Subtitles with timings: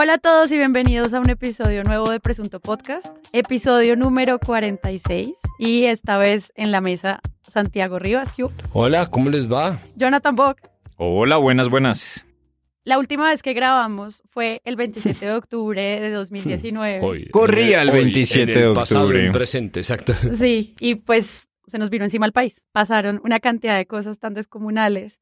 [0.00, 5.30] Hola a todos y bienvenidos a un episodio nuevo de Presunto Podcast, episodio número 46
[5.58, 8.30] y esta vez en la mesa Santiago Rivas.
[8.36, 8.44] ¿qué?
[8.72, 9.76] Hola, ¿cómo les va?
[9.96, 10.60] Jonathan Bock.
[10.98, 12.24] Hola, buenas, buenas.
[12.84, 17.00] La última vez que grabamos fue el 27 de octubre de 2019.
[17.04, 17.28] Hoy.
[17.30, 19.26] Corría el Hoy, 27 en el de pasado, octubre.
[19.26, 20.12] en presente, exacto.
[20.36, 22.62] Sí, y pues se nos vino encima el país.
[22.70, 25.18] Pasaron una cantidad de cosas tan descomunales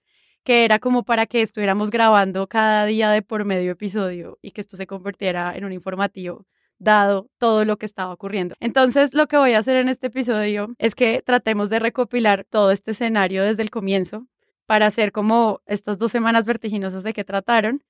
[0.47, 4.61] que era como para que estuviéramos grabando cada día de por medio episodio y que
[4.61, 6.47] esto se convirtiera en un informativo
[6.79, 8.55] dado todo lo que estaba ocurriendo.
[8.61, 12.71] Entonces, lo que voy a hacer en este episodio es que tratemos de recopilar todo
[12.71, 14.29] este escenario desde el comienzo
[14.67, 17.83] para hacer como estas dos semanas vertiginosas de qué trataron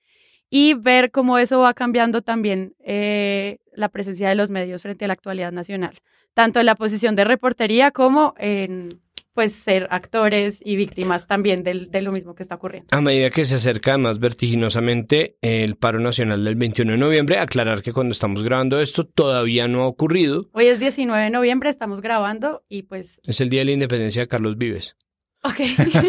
[0.49, 5.09] y ver cómo eso va cambiando también eh, la presencia de los medios frente a
[5.09, 5.99] la actualidad nacional,
[6.33, 9.03] tanto en la posición de reportería como en
[9.37, 12.89] pues ser actores y víctimas también del- de lo mismo que está ocurriendo.
[12.91, 17.83] A medida que se acerca más vertiginosamente el paro nacional del 21 de noviembre, aclarar
[17.83, 20.49] que cuando estamos grabando esto todavía no ha ocurrido.
[20.53, 24.23] Hoy es 19 de noviembre, estamos grabando y pues, Es el día de la independencia
[24.23, 24.97] de Carlos Vives.
[25.45, 25.61] ok.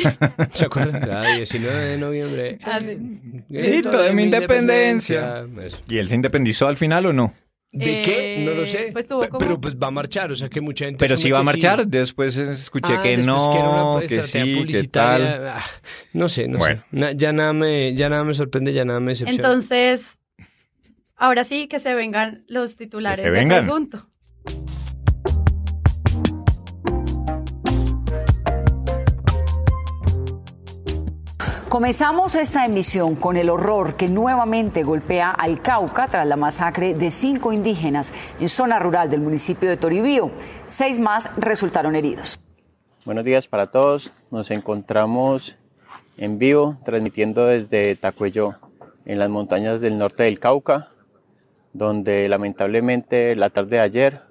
[0.53, 1.01] ¿Se acuerdan?
[1.07, 2.57] Cada 19 de noviembre.
[2.63, 2.79] Ah.
[3.49, 5.45] Grito de mi independencia.
[5.89, 7.33] ¿Y él se independizó al final o no?
[7.71, 8.43] ¿De Eh, qué?
[8.45, 8.89] No lo sé.
[8.93, 10.99] pues tuvo Pe- como- Pero pues va a marchar, o sea que mucha gente.
[10.99, 11.79] Pero sí va a marchar.
[11.83, 11.85] sí.
[11.89, 15.21] Después escuché Ah, que después no, que era una que estrategia sí, que tal.
[15.49, 15.63] Ah,
[16.13, 16.77] no sé, no Bueno.
[16.77, 16.83] sé.
[16.91, 19.35] Na- ya, nada me, ya nada me sorprende, ya nada me decepciona.
[19.43, 20.17] Entonces,
[21.17, 23.37] ahora sí que se vengan los titulares se de
[31.69, 37.11] Comenzamos esta emisión con el horror que nuevamente golpea al Cauca tras la masacre de
[37.11, 40.31] cinco indígenas en zona rural del municipio de Toribío.
[40.67, 42.39] Seis más resultaron heridos.
[43.03, 44.13] Buenos días para todos.
[44.31, 45.57] Nos encontramos
[46.15, 48.55] en vivo transmitiendo desde Tacuello,
[49.05, 50.87] en las montañas del norte del Cauca,
[51.73, 54.21] donde lamentablemente la tarde de ayer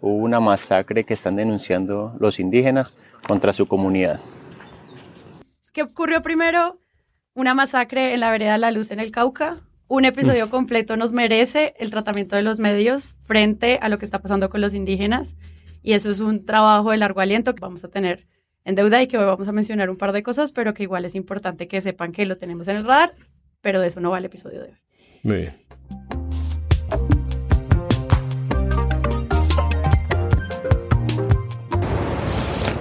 [0.00, 2.94] hubo una masacre que están denunciando los indígenas
[3.26, 4.20] contra su comunidad.
[5.76, 6.80] ¿Qué ocurrió primero?
[7.34, 9.56] Una masacre en la vereda La Luz en el Cauca.
[9.88, 14.22] Un episodio completo nos merece el tratamiento de los medios frente a lo que está
[14.22, 15.36] pasando con los indígenas.
[15.82, 18.26] Y eso es un trabajo de largo aliento que vamos a tener
[18.64, 21.04] en deuda y que hoy vamos a mencionar un par de cosas, pero que igual
[21.04, 23.12] es importante que sepan que lo tenemos en el radar,
[23.60, 24.76] pero de eso no va el episodio de hoy.
[25.24, 25.56] Muy bien.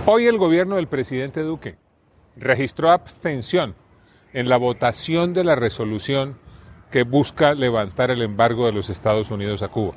[0.06, 1.83] Hoy el gobierno del presidente Duque
[2.38, 3.75] registró abstención
[4.34, 6.38] en la votación de la resolución
[6.91, 9.96] que busca levantar el embargo de los Estados Unidos a Cuba.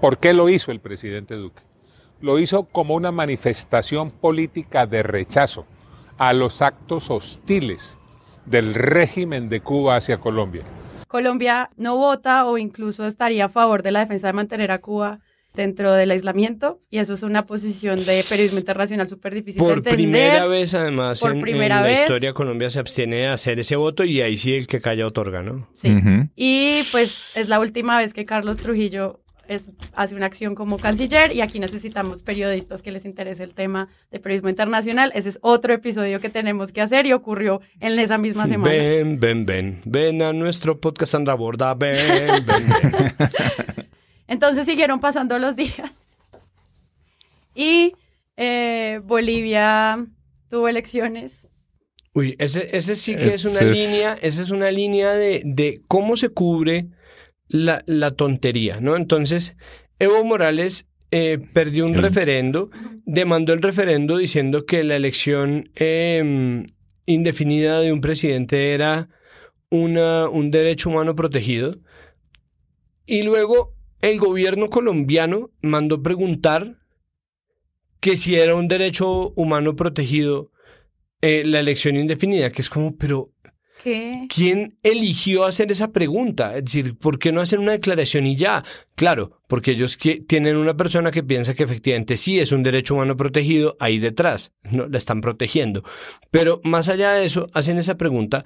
[0.00, 1.62] ¿Por qué lo hizo el presidente Duque?
[2.20, 5.66] Lo hizo como una manifestación política de rechazo
[6.18, 7.98] a los actos hostiles
[8.46, 10.64] del régimen de Cuba hacia Colombia.
[11.08, 15.20] Colombia no vota o incluso estaría a favor de la defensa de mantener a Cuba
[15.54, 19.78] dentro del aislamiento y eso es una posición de periodismo internacional súper difícil de Por
[19.78, 19.94] entender.
[19.94, 22.00] primera vez, además, Por en, en primera la vez.
[22.00, 25.42] historia Colombia se abstiene de hacer ese voto y ahí sí el que calla otorga,
[25.42, 25.68] ¿no?
[25.74, 25.92] Sí.
[26.36, 29.18] Y pues es la última vez que Carlos Trujillo
[29.48, 33.88] es, hace una acción como canciller y aquí necesitamos periodistas que les interese el tema
[34.10, 35.12] de periodismo internacional.
[35.14, 38.70] Ese es otro episodio que tenemos que hacer y ocurrió en esa misma semana.
[38.72, 39.80] Ven, ven, ven.
[39.84, 41.74] Ven a nuestro podcast Sandra Borda.
[41.74, 43.26] Ven, ven, ven.
[44.32, 45.90] Entonces siguieron pasando los días
[47.54, 47.92] y
[48.36, 50.06] eh, Bolivia
[50.48, 51.48] tuvo elecciones.
[52.14, 55.82] Uy, ese, ese sí que es una es- línea, esa es una línea de, de
[55.88, 56.88] cómo se cubre
[57.48, 58.96] la, la tontería, ¿no?
[58.96, 59.56] Entonces,
[59.98, 62.70] Evo Morales eh, perdió un referendo,
[63.04, 66.64] demandó el referendo diciendo que la elección eh,
[67.06, 69.08] indefinida de un presidente era
[69.70, 71.76] una, un derecho humano protegido.
[73.06, 76.76] Y luego el gobierno colombiano mandó preguntar
[78.00, 80.50] que si era un derecho humano protegido
[81.20, 83.30] eh, la elección indefinida, que es como, pero
[83.82, 84.26] ¿Qué?
[84.28, 86.56] ¿quién eligió hacer esa pregunta?
[86.56, 88.64] Es decir, ¿por qué no hacer una declaración y ya?
[88.96, 92.94] Claro, porque ellos que- tienen una persona que piensa que efectivamente sí es un derecho
[92.94, 95.84] humano protegido ahí detrás, no la están protegiendo.
[96.32, 98.44] Pero más allá de eso, hacen esa pregunta.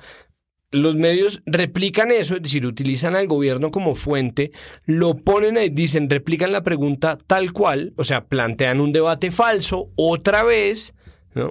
[0.73, 4.51] Los medios replican eso, es decir, utilizan al gobierno como fuente,
[4.85, 9.93] lo ponen ahí, dicen, replican la pregunta tal cual, o sea, plantean un debate falso
[9.95, 10.93] otra vez,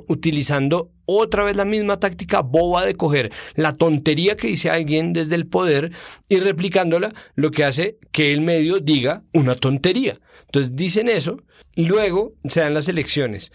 [0.08, 5.36] utilizando otra vez la misma táctica boba de coger la tontería que dice alguien desde
[5.36, 5.92] el poder
[6.28, 10.18] y replicándola, lo que hace que el medio diga una tontería.
[10.46, 11.38] Entonces dicen eso
[11.76, 13.52] y luego se dan las elecciones.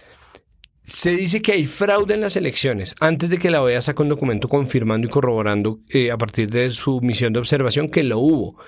[0.91, 2.97] Se dice que hay fraude en las elecciones.
[2.99, 6.73] Antes de que la OEA saque un documento confirmando y corroborando eh, a partir de
[6.73, 8.59] su misión de observación que lo hubo.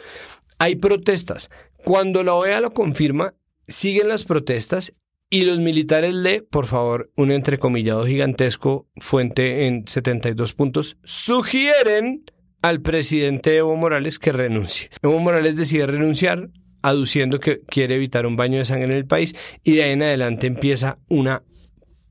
[0.59, 1.51] Hay protestas.
[1.85, 3.35] Cuando la OEA lo confirma,
[3.67, 4.95] siguen las protestas
[5.31, 12.23] y los militares le, por favor, un entrecomillado gigantesco, fuente en 72 puntos, sugieren
[12.63, 14.91] al presidente Evo Morales que renuncie.
[15.03, 16.51] Evo Morales decide renunciar,
[16.83, 19.35] aduciendo que quiere evitar un baño de sangre en el país,
[19.65, 21.43] y de ahí en adelante empieza una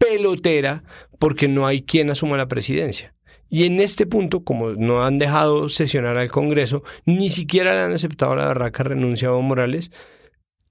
[0.01, 0.83] pelotera
[1.19, 3.13] porque no hay quien asuma la presidencia.
[3.49, 7.91] Y en este punto, como no han dejado sesionar al Congreso, ni siquiera le han
[7.91, 9.91] aceptado la barraca renuncia a Evo Morales,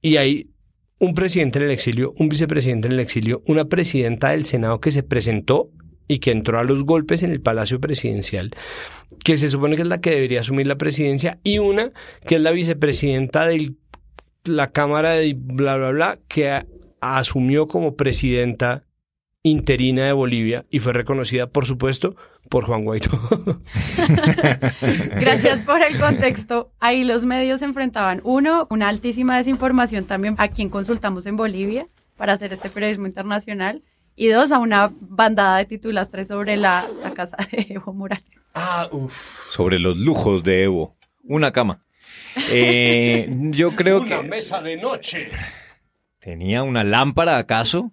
[0.00, 0.50] y hay
[0.98, 4.92] un presidente en el exilio, un vicepresidente en el exilio, una presidenta del Senado que
[4.92, 5.70] se presentó
[6.08, 8.50] y que entró a los golpes en el Palacio Presidencial,
[9.24, 11.92] que se supone que es la que debería asumir la presidencia, y una
[12.26, 13.74] que es la vicepresidenta de
[14.44, 16.58] la Cámara de bla, bla, bla, que
[17.00, 18.86] asumió como presidenta
[19.42, 22.16] interina de Bolivia y fue reconocida, por supuesto,
[22.48, 23.10] por Juan Guaidó.
[25.16, 26.72] Gracias por el contexto.
[26.80, 31.86] Ahí los medios se enfrentaban, uno, una altísima desinformación también a quien consultamos en Bolivia
[32.16, 33.82] para hacer este periodismo internacional,
[34.20, 38.26] y dos, a una bandada de titulastres sobre la, la casa de Evo Morales.
[38.54, 39.50] Ah, uff.
[39.50, 40.94] Sobre los lujos de Evo.
[41.24, 41.82] Una cama.
[42.50, 44.12] Eh, yo creo que...
[44.12, 45.30] Una mesa de noche.
[46.18, 47.92] ¿Tenía una lámpara acaso?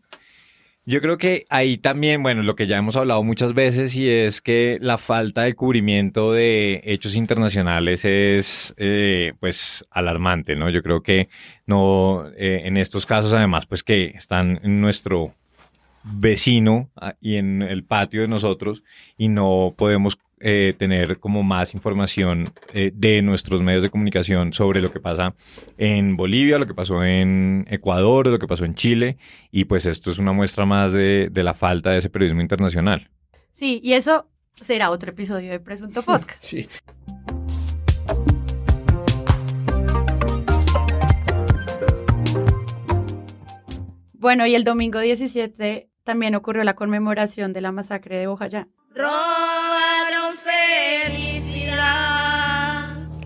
[0.89, 4.41] Yo creo que ahí también, bueno, lo que ya hemos hablado muchas veces y es
[4.41, 10.69] que la falta de cubrimiento de hechos internacionales es, eh, pues, alarmante, ¿no?
[10.69, 11.27] Yo creo que
[11.65, 15.33] no, eh, en estos casos, además, pues que están en nuestro
[16.03, 18.81] vecino ah, y en el patio de nosotros
[19.17, 24.81] y no podemos eh, tener como más información eh, de nuestros medios de comunicación sobre
[24.81, 25.35] lo que pasa
[25.77, 29.17] en Bolivia, lo que pasó en Ecuador, lo que pasó en Chile
[29.51, 33.09] y pues esto es una muestra más de, de la falta de ese periodismo internacional.
[33.53, 34.29] Sí, y eso
[34.61, 36.37] será otro episodio de Presunto Podcast.
[36.43, 36.67] Sí.
[44.13, 48.67] Bueno, y el domingo 17 también ocurrió la conmemoración de la masacre de Bojayá.
[48.93, 49.56] Robaron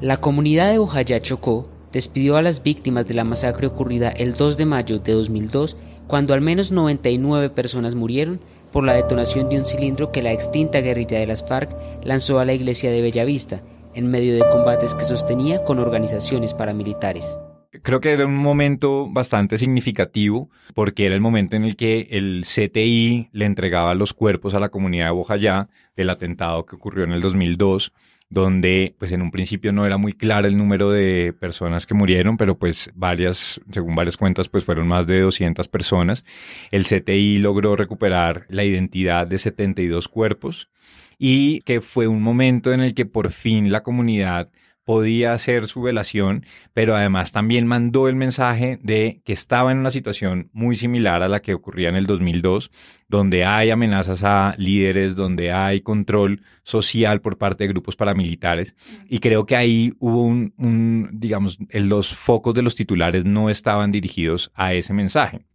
[0.02, 4.58] La comunidad de Bojayá Chocó despidió a las víctimas de la masacre ocurrida el 2
[4.58, 5.78] de mayo de 2002,
[6.08, 8.40] cuando al menos 99 personas murieron
[8.72, 12.46] por la detonación de un cilindro que la extinta guerrilla de las FARC lanzó a
[12.46, 13.62] la iglesia de Bellavista,
[13.94, 17.38] en medio de combates que sostenía con organizaciones paramilitares.
[17.84, 22.44] Creo que era un momento bastante significativo porque era el momento en el que el
[22.44, 27.12] CTI le entregaba los cuerpos a la comunidad de Bojayá del atentado que ocurrió en
[27.12, 27.94] el 2002
[28.32, 32.38] donde pues en un principio no era muy claro el número de personas que murieron,
[32.38, 36.24] pero pues varias, según varias cuentas, pues fueron más de 200 personas.
[36.72, 40.70] El CTI logró recuperar la identidad de 72 cuerpos
[41.20, 44.50] y que fue un momento en el que por fin la comunidad
[44.84, 49.92] podía hacer su velación, pero además también mandó el mensaje de que estaba en una
[49.92, 52.72] situación muy similar a la que ocurría en el 2002,
[53.08, 58.76] donde hay amenazas a líderes, donde hay control social por parte de grupos paramilitares.
[59.08, 63.92] Y creo que ahí hubo un, un digamos, los focos de los titulares no estaban
[63.92, 65.46] dirigidos a ese mensaje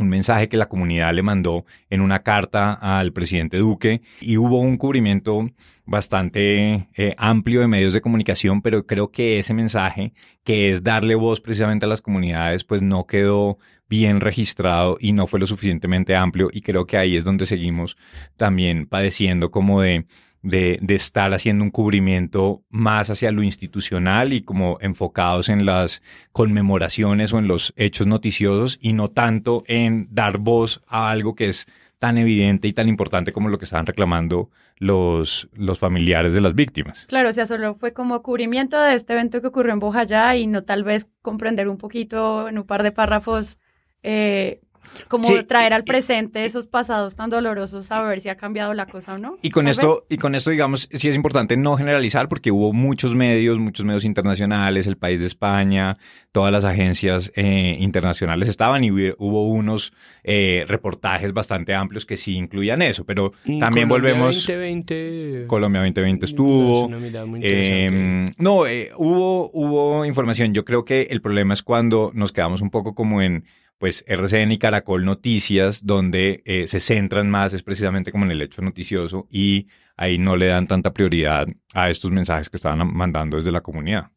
[0.00, 4.60] un mensaje que la comunidad le mandó en una carta al presidente Duque y hubo
[4.60, 5.46] un cubrimiento
[5.84, 10.12] bastante eh, amplio de medios de comunicación, pero creo que ese mensaje,
[10.44, 15.26] que es darle voz precisamente a las comunidades, pues no quedó bien registrado y no
[15.26, 17.96] fue lo suficientemente amplio y creo que ahí es donde seguimos
[18.36, 20.06] también padeciendo como de
[20.42, 26.02] de, de, estar haciendo un cubrimiento más hacia lo institucional y como enfocados en las
[26.32, 31.48] conmemoraciones o en los hechos noticiosos y no tanto en dar voz a algo que
[31.48, 31.66] es
[32.00, 36.54] tan evidente y tan importante como lo que estaban reclamando los, los familiares de las
[36.54, 37.04] víctimas.
[37.06, 40.46] Claro, o sea, solo fue como cubrimiento de este evento que ocurrió en Bojayá y
[40.46, 43.60] no tal vez comprender un poquito en un par de párrafos
[44.02, 44.62] eh,
[45.08, 49.14] como traer al presente esos pasados tan dolorosos a ver si ha cambiado la cosa
[49.14, 49.38] o no.
[49.42, 53.14] Y con esto, y con esto, digamos, sí es importante no generalizar porque hubo muchos
[53.14, 55.98] medios, muchos medios internacionales, el país de España,
[56.32, 62.36] todas las agencias eh, internacionales estaban y hubo, unos eh, reportajes bastante amplios que sí
[62.36, 64.46] incluían eso, pero también Colombia volvemos...
[64.46, 65.44] 2020.
[65.46, 66.88] Colombia 2020 estuvo.
[66.88, 70.54] Muy Eh, no, eh, hubo, hubo información.
[70.54, 73.44] Yo creo que el problema es cuando nos quedamos un poco como en
[73.80, 78.42] pues RCN y Caracol Noticias, donde eh, se centran más es precisamente como en el
[78.42, 83.38] hecho noticioso y ahí no le dan tanta prioridad a estos mensajes que estaban mandando
[83.38, 84.10] desde la comunidad.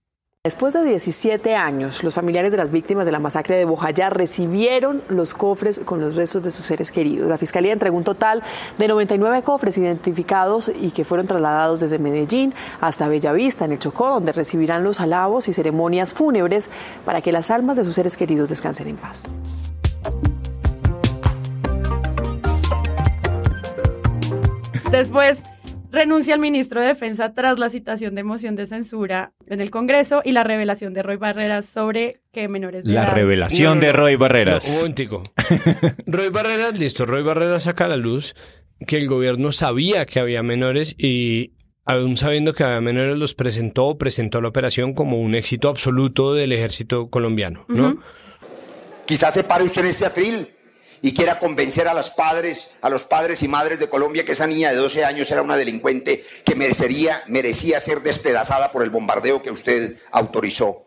[0.45, 5.01] Después de 17 años, los familiares de las víctimas de la masacre de Bojayá recibieron
[5.07, 7.29] los cofres con los restos de sus seres queridos.
[7.29, 8.43] La Fiscalía entregó un total
[8.77, 14.09] de 99 cofres identificados y que fueron trasladados desde Medellín hasta Bellavista, en el Chocó,
[14.09, 16.69] donde recibirán los alabos y ceremonias fúnebres
[17.05, 19.35] para que las almas de sus seres queridos descansen en paz.
[24.91, 25.37] Después
[25.93, 30.21] renuncia al ministro de Defensa tras la citación de moción de censura en el Congreso
[30.25, 33.81] y la revelación de Roy Barreras sobre que menores de La edad- revelación No, no,
[33.81, 33.93] de no.
[33.99, 34.67] Roy No, Barreras.
[34.67, 35.23] un momentico.
[36.07, 37.05] Roy Barreras, listo.
[37.05, 38.35] Roy Barreras saca a la luz
[38.87, 41.53] que el gobierno sabía que había menores y
[41.85, 46.51] aún sabiendo que había menores los presentó presentó la operación como un éxito absoluto del
[46.53, 47.97] ejército colombiano, ¿no?
[49.05, 50.47] Quizás se pare usted en este atril
[51.03, 54.47] y quiera convencer a los padres, a los padres y madres de Colombia que esa
[54.47, 59.43] niña de 12 años era una delincuente que merecería, merecía ser despedazada por el bombardeo
[59.43, 60.85] que usted autorizó.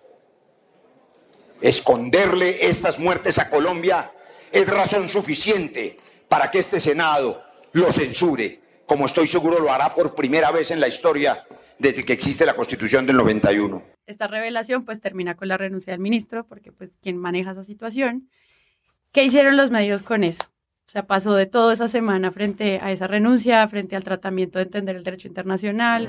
[1.61, 4.11] Esconderle estas muertes a Colombia
[4.51, 7.43] es razón suficiente para que este Senado
[7.73, 11.45] lo censure, como estoy seguro lo hará por primera vez en la historia
[11.79, 13.83] desde que existe la Constitución del 91.
[14.07, 18.31] Esta revelación pues termina con la renuncia del ministro, porque pues quien maneja esa situación.
[19.17, 20.43] ¿Qué hicieron los medios con eso?
[20.87, 24.67] O sea, pasó de todo esa semana frente a esa renuncia, frente al tratamiento de
[24.67, 26.07] entender el derecho internacional.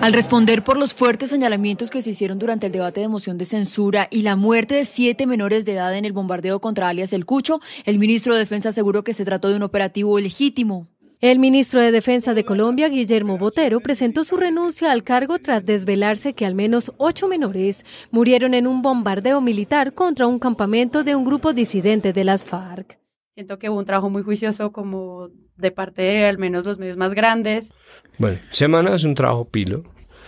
[0.00, 3.44] Al responder por los fuertes señalamientos que se hicieron durante el debate de moción de
[3.44, 7.26] censura y la muerte de siete menores de edad en el bombardeo contra alias El
[7.26, 10.88] Cucho, el ministro de Defensa aseguró que se trató de un operativo legítimo.
[11.22, 16.34] El ministro de Defensa de Colombia, Guillermo Botero, presentó su renuncia al cargo tras desvelarse
[16.34, 21.24] que al menos ocho menores murieron en un bombardeo militar contra un campamento de un
[21.24, 22.98] grupo disidente de las FARC.
[23.34, 26.98] Siento que hubo un trabajo muy juicioso como de parte de al menos los medios
[26.98, 27.70] más grandes.
[28.18, 29.84] Bueno, Semana es un trabajo pilo.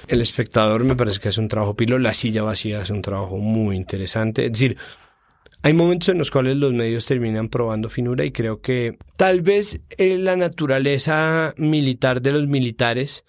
[0.07, 1.99] El espectador me parece que es un trabajo pilo.
[1.99, 4.47] La silla vacía es un trabajo muy interesante.
[4.47, 4.79] Es decir,
[5.63, 9.81] hay momentos en los cuales los medios terminan probando finura y creo que tal vez
[9.97, 13.25] eh, la naturaleza militar de los militares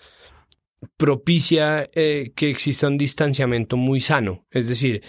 [0.98, 4.45] propicia eh, que exista un distanciamiento muy sano.
[4.51, 5.01] Es decir,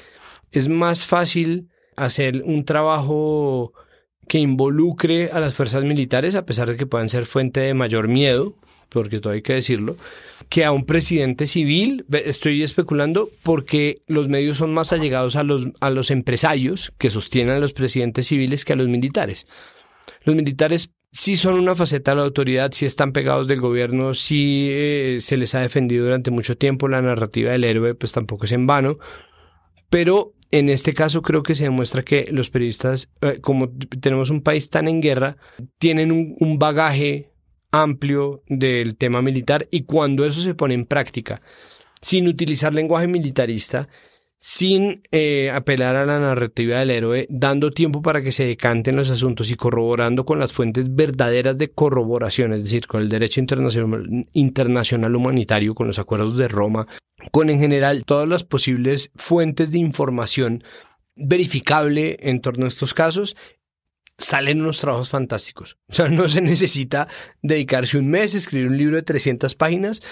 [0.51, 3.73] es más fácil hacer un trabajo
[4.27, 8.09] que involucre a las fuerzas militares, a pesar de que puedan ser fuente de mayor
[8.09, 8.57] miedo,
[8.91, 9.97] porque todo hay que decirlo,
[10.49, 15.69] que a un presidente civil, estoy especulando, porque los medios son más allegados a los,
[15.81, 19.47] a los empresarios que sostienen a los presidentes civiles que a los militares.
[20.25, 24.69] Los militares sí son una faceta de la autoridad, sí están pegados del gobierno, sí
[24.71, 28.53] eh, se les ha defendido durante mucho tiempo la narrativa del héroe, pues tampoco es
[28.53, 28.99] en vano,
[29.89, 33.71] pero en este caso creo que se demuestra que los periodistas, eh, como
[34.01, 35.37] tenemos un país tan en guerra,
[35.79, 37.30] tienen un bagaje
[37.71, 41.41] amplio del tema militar y cuando eso se pone en práctica,
[42.01, 43.89] sin utilizar lenguaje militarista,
[44.43, 49.11] sin eh, apelar a la narrativa del héroe, dando tiempo para que se decanten los
[49.11, 54.07] asuntos y corroborando con las fuentes verdaderas de corroboración, es decir, con el derecho internacional,
[54.33, 56.87] internacional humanitario, con los acuerdos de Roma,
[57.33, 60.65] con en general todas las posibles fuentes de información
[61.17, 63.37] verificable en torno a estos casos,
[64.21, 65.79] salen unos trabajos fantásticos.
[65.89, 67.09] O sea, no se necesita
[67.43, 70.03] dedicarse un mes, escribir un libro de 300 páginas.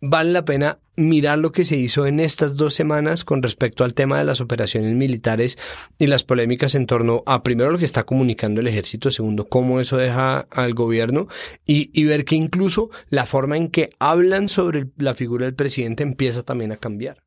[0.00, 3.94] Vale la pena mirar lo que se hizo en estas dos semanas con respecto al
[3.94, 5.58] tema de las operaciones militares
[5.98, 9.80] y las polémicas en torno a primero lo que está comunicando el ejército, segundo cómo
[9.80, 11.28] eso deja al gobierno
[11.66, 16.42] y ver que incluso la forma en que hablan sobre la figura del presidente empieza
[16.42, 17.25] también a cambiar.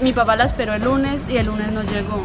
[0.00, 2.22] Mi papá la esperó el lunes y el lunes no llegó.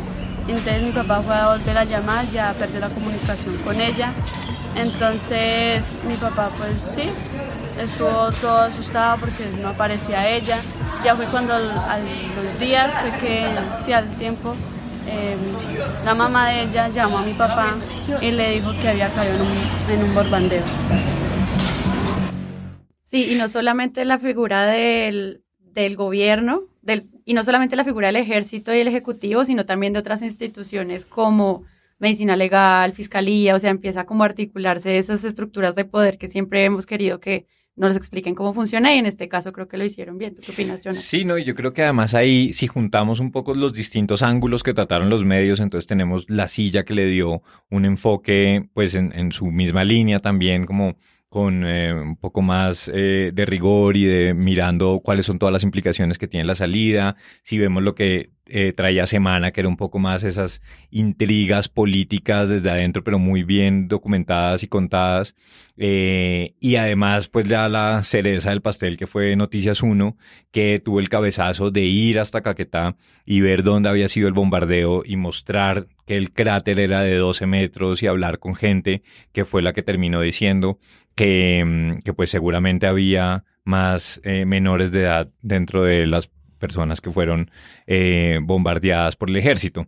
[0.47, 4.11] Entonces mi papá fue a volver a llamar, ya perdió la comunicación con ella.
[4.75, 7.09] Entonces mi papá pues sí,
[7.81, 10.57] estuvo todo asustado porque no aparecía ella.
[11.03, 13.47] Ya fue cuando al, los días, fue que
[13.83, 14.53] sí, al tiempo,
[15.07, 15.35] eh,
[16.05, 17.75] la mamá de ella llamó a mi papá
[18.21, 20.63] y le dijo que había caído en un, en un borbandeo.
[23.03, 25.42] Sí, y no solamente la figura del,
[25.73, 29.93] del gobierno, del, y no solamente la figura del ejército y el ejecutivo, sino también
[29.93, 31.63] de otras instituciones como
[31.99, 36.63] medicina legal, fiscalía, o sea, empieza como a articularse esas estructuras de poder que siempre
[36.63, 40.17] hemos querido que nos expliquen cómo funciona y en este caso creo que lo hicieron
[40.17, 40.35] bien.
[40.35, 41.01] ¿Tú opinas, Jonathan?
[41.01, 44.61] Sí, no, y yo creo que además ahí, si juntamos un poco los distintos ángulos
[44.61, 49.11] que trataron los medios, entonces tenemos la silla que le dio un enfoque, pues en,
[49.13, 50.97] en su misma línea también, como
[51.33, 55.63] con eh, un poco más eh, de rigor y de mirando cuáles son todas las
[55.63, 57.15] implicaciones que tiene la salida.
[57.41, 60.61] Si vemos lo que eh, traía Semana, que era un poco más esas
[60.91, 65.33] intrigas políticas desde adentro, pero muy bien documentadas y contadas.
[65.77, 70.17] Eh, y además, pues ya la cereza del pastel que fue Noticias 1,
[70.51, 75.03] que tuvo el cabezazo de ir hasta Caquetá y ver dónde había sido el bombardeo
[75.05, 79.61] y mostrar que el cráter era de 12 metros y hablar con gente que fue
[79.61, 80.79] la que terminó diciendo
[81.15, 86.29] que, mm, que pues seguramente había más eh, menores de edad dentro de las
[86.59, 87.51] personas que fueron
[87.87, 89.87] eh, bombardeadas por el ejército.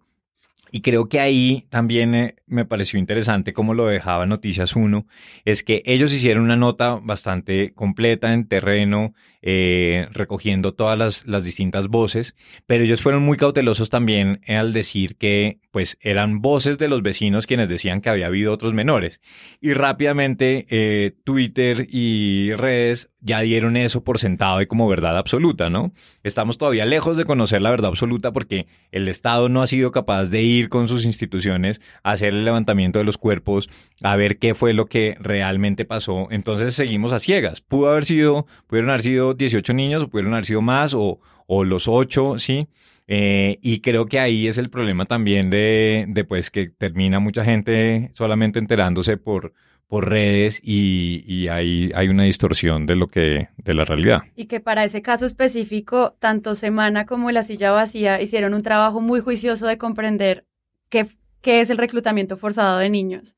[0.72, 5.06] Y creo que ahí también eh, me pareció interesante como lo dejaba Noticias 1,
[5.46, 9.14] es que ellos hicieron una nota bastante completa en terreno,
[9.48, 12.36] eh, recogiendo todas las, distintas voces,
[12.66, 17.46] pero ellos fueron muy cautelosos también al decir que pues eran voces de los vecinos
[17.46, 19.22] quienes decían que había habido otros menores.
[19.62, 25.70] Y rápidamente eh, Twitter y redes ya dieron eso por sentado y como verdad absoluta,
[25.70, 25.94] ¿no?
[26.24, 30.26] Estamos todavía lejos de conocer la verdad absoluta porque el Estado no ha sido capaz
[30.30, 33.70] de ir con sus instituciones a hacer el levantamiento de los cuerpos,
[34.02, 36.28] a ver qué fue lo que realmente pasó.
[36.32, 37.62] Entonces seguimos a ciegas.
[37.62, 41.88] Pudo haber sido, pudieron haber sido 18 niños, pudieron haber sido más, o, o los
[41.88, 42.68] 8, ¿sí?
[43.08, 47.46] Eh, y creo que ahí es el problema también de, de, pues que termina mucha
[47.46, 49.54] gente solamente enterándose por,
[49.88, 54.24] por redes y, y ahí hay una distorsión de lo que, de la realidad.
[54.36, 59.02] Y que para ese caso específico, tanto Semana como La Silla Vacía hicieron un trabajo
[59.02, 60.46] muy juicioso de comprender
[60.90, 61.08] qué,
[61.42, 63.36] qué es el reclutamiento forzado de niños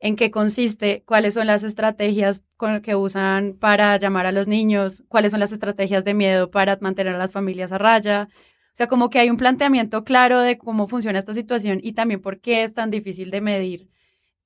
[0.00, 2.42] en qué consiste, cuáles son las estrategias
[2.82, 7.14] que usan para llamar a los niños, cuáles son las estrategias de miedo para mantener
[7.14, 8.28] a las familias a raya.
[8.72, 12.20] O sea, como que hay un planteamiento claro de cómo funciona esta situación y también
[12.20, 13.90] por qué es tan difícil de medir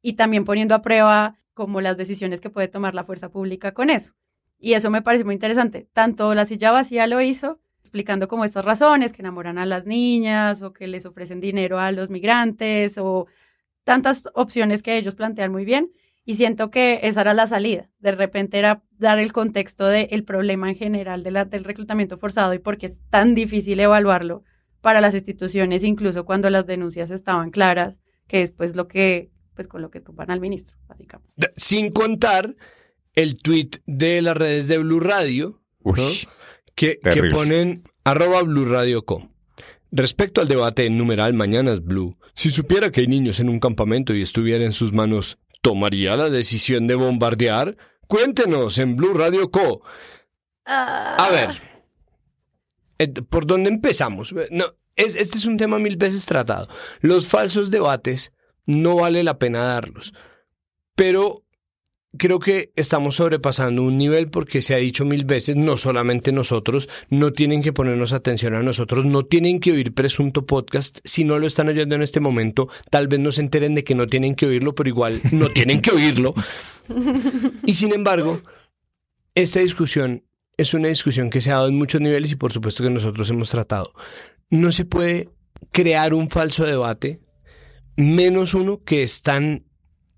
[0.01, 3.91] y también poniendo a prueba como las decisiones que puede tomar la fuerza pública con
[3.91, 4.15] eso.
[4.59, 5.89] Y eso me parece muy interesante.
[5.93, 10.63] Tanto la silla vacía lo hizo, explicando como estas razones que enamoran a las niñas
[10.63, 13.27] o que les ofrecen dinero a los migrantes o
[13.85, 15.91] tantas opciones que ellos plantean muy bien
[16.25, 17.91] y siento que esa era la salida.
[17.99, 22.59] De repente era dar el contexto del problema en general de del reclutamiento forzado y
[22.59, 24.45] por qué es tan difícil evaluarlo
[24.81, 29.69] para las instituciones, incluso cuando las denuncias estaban claras, que es pues lo que, pues
[29.69, 31.53] con lo que toman al ministro, básicamente.
[31.57, 32.57] Sin contar
[33.15, 35.63] el tweet de las redes de Blue Radio,
[36.75, 39.32] que, que, ponen arroba Blue Radio Com.
[39.95, 44.15] Respecto al debate en numeral Mañanas Blue, si supiera que hay niños en un campamento
[44.15, 47.77] y estuviera en sus manos, ¿tomaría la decisión de bombardear?
[48.09, 49.83] Cuéntenos en Blue Radio Co.
[50.65, 51.51] A ver,
[52.99, 54.35] eh, ¿por dónde empezamos?
[54.51, 54.65] No,
[54.97, 56.69] este es un tema mil veces tratado.
[57.01, 58.33] Los falsos debates
[58.65, 60.15] no vale la pena darlos.
[60.95, 61.45] Pero
[62.19, 66.89] creo que estamos sobrepasando un nivel porque se ha dicho mil veces, no solamente nosotros,
[67.09, 71.39] no tienen que ponernos atención a nosotros, no tienen que oír presunto podcast, si no
[71.39, 74.35] lo están oyendo en este momento, tal vez no se enteren de que no tienen
[74.35, 76.35] que oírlo, pero igual no tienen que oírlo.
[77.65, 78.41] Y sin embargo,
[79.37, 80.25] esta discusión
[80.57, 83.31] es una discusión que se ha dado en muchos niveles y por supuesto que nosotros
[83.31, 83.93] hemos tratado.
[84.51, 85.29] No se puede
[85.71, 87.21] crear un falso debate,
[87.97, 89.65] menos uno que es tan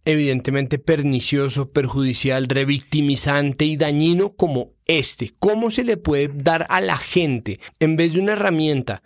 [0.04, 5.34] evidentemente pernicioso, perjudicial, revictimizante y dañino como este.
[5.38, 9.02] ¿Cómo se le puede dar a la gente, en vez de una herramienta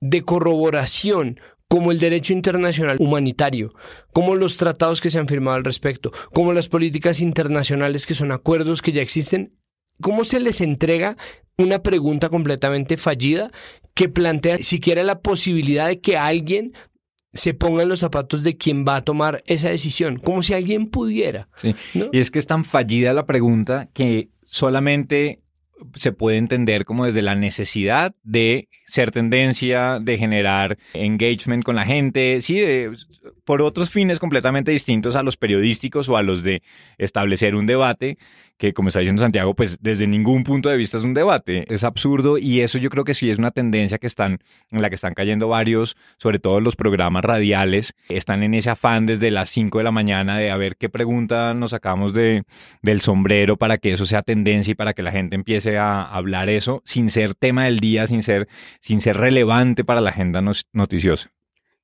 [0.00, 3.72] de corroboración, como el derecho internacional humanitario,
[4.12, 8.30] como los tratados que se han firmado al respecto, como las políticas internacionales que son
[8.30, 9.56] acuerdos que ya existen,
[10.00, 11.16] ¿cómo se les entrega
[11.56, 13.50] una pregunta completamente fallida
[13.94, 16.74] que plantea siquiera la posibilidad de que alguien
[17.32, 21.48] se pongan los zapatos de quien va a tomar esa decisión, como si alguien pudiera.
[21.62, 25.40] Y es que es tan fallida la pregunta que solamente
[25.96, 31.86] se puede entender como desde la necesidad de ser tendencia, de generar engagement con la
[31.86, 32.62] gente, sí,
[33.46, 36.62] por otros fines completamente distintos a los periodísticos o a los de
[36.98, 38.18] establecer un debate,
[38.58, 41.82] que como está diciendo Santiago, pues desde ningún punto de vista es un debate, es
[41.82, 44.38] absurdo y eso yo creo que sí es una tendencia que están,
[44.70, 49.06] en la que están cayendo varios, sobre todo los programas radiales, están en ese afán
[49.06, 52.44] desde las 5 de la mañana de a ver qué pregunta nos sacamos de,
[52.82, 56.48] del sombrero para que eso sea tendencia y para que la gente empiece a hablar
[56.48, 58.46] eso sin ser tema del día, sin ser,
[58.82, 60.42] sin ser relevante para la agenda
[60.72, 61.32] noticiosa.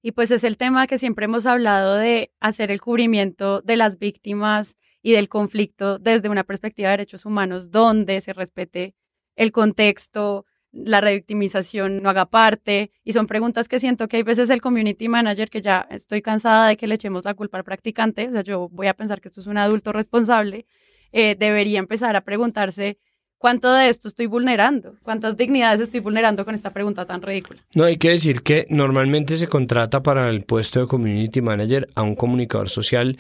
[0.03, 3.99] Y pues es el tema que siempre hemos hablado de hacer el cubrimiento de las
[3.99, 8.95] víctimas y del conflicto desde una perspectiva de derechos humanos donde se respete
[9.37, 12.91] el contexto, la revictimización no haga parte.
[13.05, 16.69] Y son preguntas que siento que hay veces el community manager, que ya estoy cansada
[16.69, 19.29] de que le echemos la culpa al practicante, o sea, yo voy a pensar que
[19.29, 20.67] esto es un adulto responsable,
[21.13, 22.99] eh, debería empezar a preguntarse
[23.39, 24.97] ¿Cuánto de esto estoy vulnerando?
[25.05, 27.65] ¿Cuántas dignidades estoy vulnerando con esta pregunta tan ridícula?
[27.75, 32.03] No, hay que decir que normalmente se contrata para el puesto de community manager a
[32.03, 33.17] un comunicador social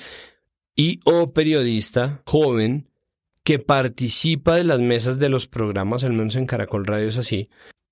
[0.74, 2.88] y o periodista joven
[3.44, 7.48] que participa de las mesas de los programas, al menos en Caracol Radio es así.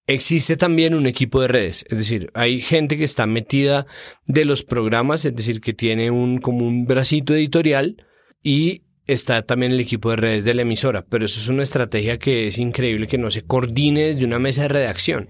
[0.09, 3.87] Existe también un equipo de redes, es decir, hay gente que está metida
[4.27, 8.05] de los programas, es decir, que tiene un como un bracito editorial
[8.43, 12.19] y está también el equipo de redes de la emisora, pero eso es una estrategia
[12.19, 15.29] que es increíble que no se coordine desde una mesa de redacción.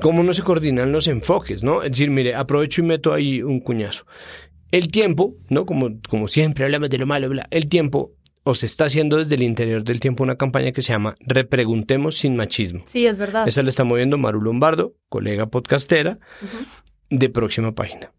[0.00, 1.82] ¿Cómo no se coordinan los enfoques, no?
[1.82, 4.06] Es decir, mire, aprovecho y meto ahí un cuñazo.
[4.70, 5.66] El tiempo, ¿no?
[5.66, 9.36] Como, como siempre hablamos de lo malo, bla, el tiempo o se está haciendo desde
[9.36, 12.84] el interior del tiempo una campaña que se llama Repreguntemos sin machismo.
[12.86, 13.46] Sí, es verdad.
[13.46, 16.18] Esa la está moviendo Maru Lombardo, colega podcastera,
[17.10, 18.12] de próxima página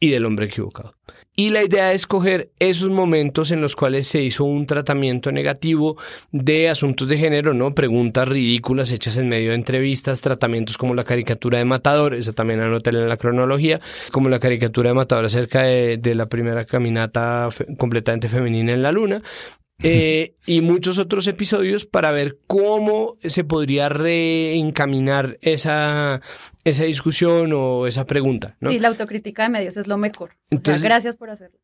[0.00, 0.94] y del hombre equivocado.
[1.40, 5.96] Y la idea es coger esos momentos en los cuales se hizo un tratamiento negativo
[6.32, 7.76] de asuntos de género, ¿no?
[7.76, 12.58] Preguntas ridículas hechas en medio de entrevistas, tratamientos como la caricatura de Matador, esa también
[12.58, 17.52] anótela en la cronología, como la caricatura de Matador acerca de, de la primera caminata
[17.52, 19.22] fe- completamente femenina en la luna,
[19.84, 26.20] eh, y muchos otros episodios para ver cómo se podría reencaminar esa,
[26.68, 28.70] esa discusión o esa pregunta, ¿no?
[28.70, 30.30] Sí, la autocrítica de medios es lo mejor.
[30.30, 31.58] O sea, Entonces- gracias por hacerlo.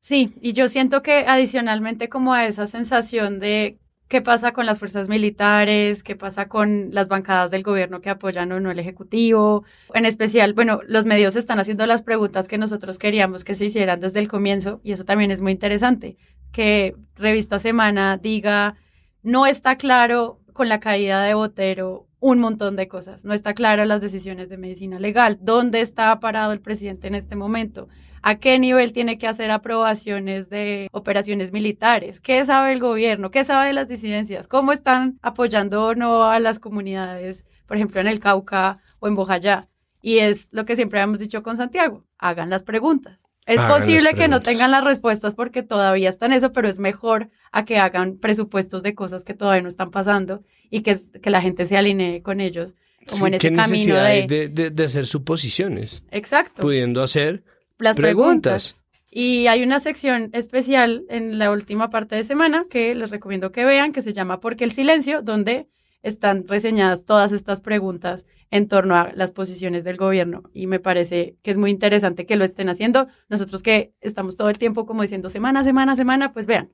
[0.00, 4.78] Sí, y yo siento que adicionalmente como a esa sensación de qué pasa con las
[4.78, 9.64] fuerzas militares, qué pasa con las bancadas del gobierno que apoyan o no el Ejecutivo,
[9.92, 14.00] en especial, bueno, los medios están haciendo las preguntas que nosotros queríamos que se hicieran
[14.00, 16.16] desde el comienzo y eso también es muy interesante,
[16.52, 18.76] que Revista Semana diga,
[19.22, 23.24] no está claro con la caída de Botero un montón de cosas.
[23.24, 25.38] No está claro las decisiones de medicina legal.
[25.40, 27.88] ¿Dónde está parado el presidente en este momento?
[28.22, 32.20] ¿A qué nivel tiene que hacer aprobaciones de operaciones militares?
[32.20, 33.30] ¿Qué sabe el gobierno?
[33.30, 34.48] ¿Qué sabe de las disidencias?
[34.48, 39.14] ¿Cómo están apoyando o no a las comunidades, por ejemplo, en el Cauca o en
[39.14, 39.68] Bojayá?
[40.02, 43.27] Y es lo que siempre hemos dicho con Santiago, hagan las preguntas.
[43.48, 47.30] Es Hagan posible que no tengan las respuestas porque todavía están eso, pero es mejor
[47.50, 51.40] a que hagan presupuestos de cosas que todavía no están pasando y que, que la
[51.40, 52.76] gente se alinee con ellos,
[53.08, 54.08] como Sí, en ese ¿qué camino necesidad de...
[54.10, 56.02] hay de, de- de hacer suposiciones?
[56.10, 56.62] Exacto.
[56.62, 57.42] Pudiendo hacer
[57.78, 58.74] las preguntas.
[58.74, 58.84] preguntas.
[59.10, 63.64] Y hay una sección especial en la última parte de semana que les recomiendo que
[63.64, 65.66] vean, que se llama Porque el silencio, donde
[66.02, 70.42] están reseñadas todas estas preguntas en torno a las posiciones del gobierno.
[70.52, 73.08] Y me parece que es muy interesante que lo estén haciendo.
[73.28, 76.70] Nosotros que estamos todo el tiempo como diciendo semana, semana, semana, pues vean.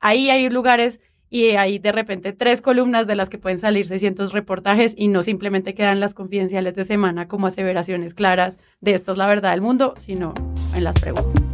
[0.00, 4.32] Ahí hay lugares y hay de repente tres columnas de las que pueden salir 600
[4.32, 9.18] reportajes y no simplemente quedan las confidenciales de semana como aseveraciones claras de esto es
[9.18, 10.34] la verdad del mundo, sino
[10.74, 11.51] en las preguntas.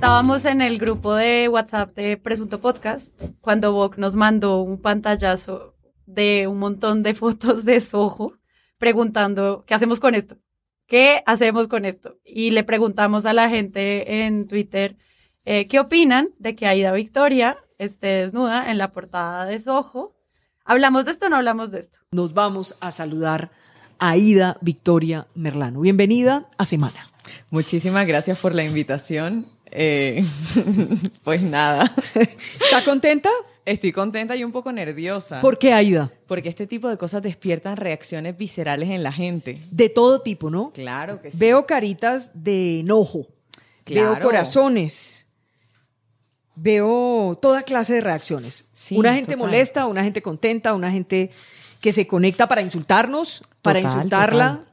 [0.00, 5.74] Estábamos en el grupo de WhatsApp de Presunto Podcast cuando Vogue nos mandó un pantallazo
[6.06, 8.32] de un montón de fotos de Soho
[8.78, 10.38] preguntando, ¿qué hacemos con esto?
[10.86, 12.16] ¿Qué hacemos con esto?
[12.24, 14.96] Y le preguntamos a la gente en Twitter,
[15.44, 20.16] eh, ¿qué opinan de que Aida Victoria esté desnuda en la portada de Soho?
[20.64, 21.98] ¿Hablamos de esto o no hablamos de esto?
[22.12, 23.50] Nos vamos a saludar
[23.98, 25.82] a Aida Victoria Merlano.
[25.82, 27.10] Bienvenida a Semana.
[27.50, 29.59] Muchísimas gracias por la invitación.
[29.72, 30.24] Eh,
[31.24, 31.94] pues nada.
[32.14, 33.30] ¿Está contenta?
[33.64, 35.40] Estoy contenta y un poco nerviosa.
[35.40, 36.10] ¿Por qué, Aida?
[36.26, 39.60] Porque este tipo de cosas despiertan reacciones viscerales en la gente.
[39.70, 40.72] De todo tipo, ¿no?
[40.72, 41.36] Claro que sí.
[41.38, 43.26] Veo caritas de enojo.
[43.86, 45.26] Veo corazones.
[46.54, 48.68] Veo toda clase de reacciones.
[48.72, 49.46] Sí, una gente total.
[49.46, 51.30] molesta, una gente contenta, una gente
[51.80, 54.48] que se conecta para insultarnos, para Total, insultarla.
[54.58, 54.69] total.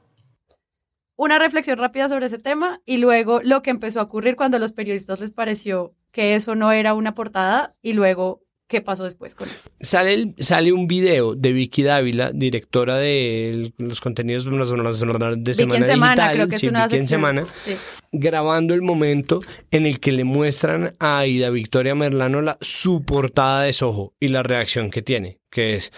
[1.20, 4.60] Una reflexión rápida sobre ese tema y luego lo que empezó a ocurrir cuando a
[4.60, 9.34] los periodistas les pareció que eso no era una portada y luego qué pasó después
[9.34, 9.58] con eso.
[9.80, 15.30] Sale, el- sale un video de Vicky Dávila, directora de el- los contenidos de Semana
[15.34, 17.08] Vicky en Semana, Digital, creo que es sí, una Vicky en.
[17.08, 17.76] Semana, Sí.
[18.12, 19.40] grabando el momento
[19.72, 24.28] en el que le muestran a Aida Victoria Merlano la, su portada de Soho y
[24.28, 25.90] la reacción que tiene, que es...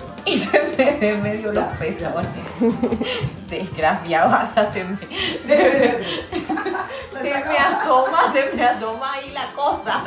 [0.96, 2.28] Y se me, me dio la pesa, ¿vale?
[3.48, 5.06] Desgraciado, hasta se me, se
[5.46, 10.02] me, se me asoma, se me asoma ahí la cosa.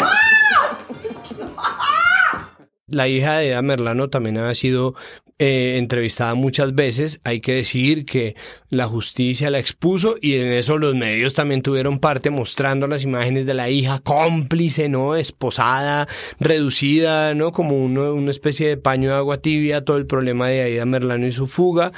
[2.94, 4.96] La hija de Eda Merlano también ha sido
[5.40, 7.20] eh, entrevistada muchas veces.
[7.24, 8.36] Hay que decir que
[8.70, 13.46] la justicia la expuso y en eso los medios también tuvieron parte mostrando las imágenes
[13.46, 15.16] de la hija cómplice, ¿no?
[15.16, 16.08] Esposada,
[16.40, 17.52] reducida, ¿no?
[17.52, 21.28] Como uno- una especie de paño de agua tibia, todo el problema de Aida Merlano
[21.28, 21.92] y su fuga.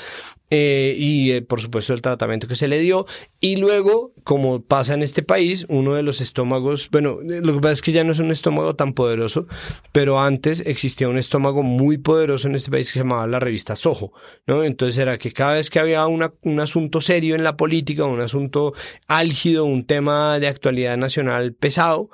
[0.52, 3.06] Eh, y eh, por supuesto el tratamiento que se le dio.
[3.40, 7.60] Y luego, como pasa en este país, uno de los estómagos, bueno, eh, lo que
[7.60, 9.48] pasa es que ya no es un estómago tan poderoso,
[9.92, 13.76] pero antes existía un estómago muy poderoso en este país que se llamaba la revista
[13.76, 14.14] Soho,
[14.46, 14.64] ¿no?
[14.64, 18.74] Entonces era que cada vez que había un asunto serio en la política, un asunto
[19.08, 22.10] álgido, un tema de actualidad nacional pesado,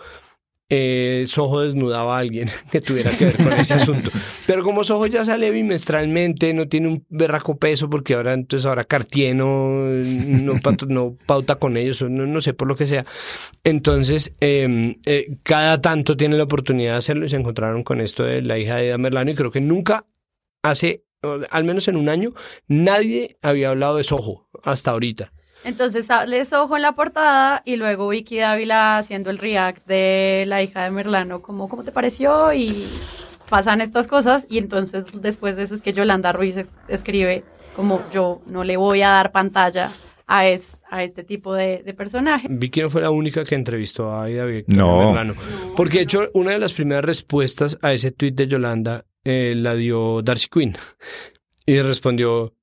[0.73, 4.09] eh, Soho desnudaba a alguien que tuviera que ver con ese asunto.
[4.47, 8.85] Pero como Soho ya sale bimestralmente, no tiene un berraco peso, porque ahora entonces ahora
[8.85, 13.05] Cartier no, no, pauta, no pauta con ellos, no, no, sé por lo que sea.
[13.65, 18.23] Entonces, eh, eh, cada tanto tiene la oportunidad de hacerlo y se encontraron con esto
[18.23, 20.07] de la hija de Ida Merlano y creo que nunca
[20.63, 21.03] hace,
[21.49, 22.33] al menos en un año,
[22.67, 25.33] nadie había hablado de Soho hasta ahorita.
[25.63, 30.63] Entonces sale Soho en la portada y luego Vicky Dávila haciendo el react de la
[30.63, 32.51] hija de Merlano, como, ¿cómo te pareció?
[32.53, 32.87] Y
[33.49, 37.43] pasan estas cosas y entonces después de eso es que Yolanda Ruiz es- escribe
[37.75, 39.91] como yo no le voy a dar pantalla
[40.25, 42.47] a, es- a este tipo de, de personaje.
[42.49, 44.97] Vicky no fue la única que entrevistó a Aida Vicky No.
[45.05, 45.35] Merlano.
[45.75, 49.75] Porque de hecho, una de las primeras respuestas a ese tuit de Yolanda eh, la
[49.75, 50.75] dio Darcy Quinn.
[51.65, 52.60] Y respondió, "Mm,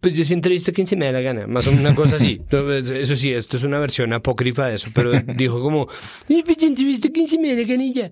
[0.00, 1.46] pues yo sí entrevisto a quien se me da la gana.
[1.46, 2.38] Más o menos una cosa así.
[2.50, 4.90] Entonces, Eso sí, esto es una versión apócrifa de eso.
[4.94, 5.88] Pero dijo como,
[6.28, 8.10] "Ay, pues yo entrevisto a quien se me da la ganilla.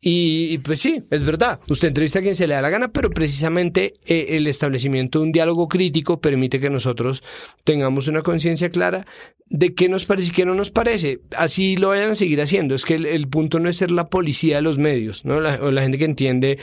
[0.00, 1.58] Y, pues sí, es verdad.
[1.68, 5.24] Usted entrevista a quien se le da la gana, pero precisamente eh, el establecimiento de
[5.24, 7.24] un diálogo crítico permite que nosotros
[7.64, 9.04] tengamos una conciencia clara
[9.46, 11.20] de qué nos parece y qué no nos parece.
[11.36, 12.76] Así lo vayan a seguir haciendo.
[12.76, 15.40] Es que el, el punto no es ser la policía de los medios, ¿no?
[15.40, 16.58] La, o la gente que entiende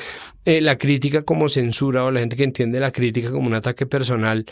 [0.45, 3.85] eh, la crítica como censura o la gente que entiende la crítica como un ataque
[3.85, 4.45] personal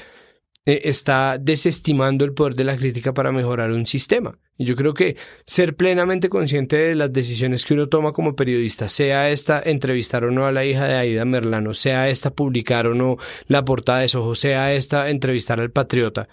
[0.66, 4.38] eh, está desestimando el poder de la crítica para mejorar un sistema.
[4.58, 8.88] Y yo creo que ser plenamente consciente de las decisiones que uno toma como periodista,
[8.88, 12.94] sea esta entrevistar o no a la hija de Aida Merlano, sea esta publicar o
[12.94, 16.30] no la portada de Soho, sea esta entrevistar al patriota,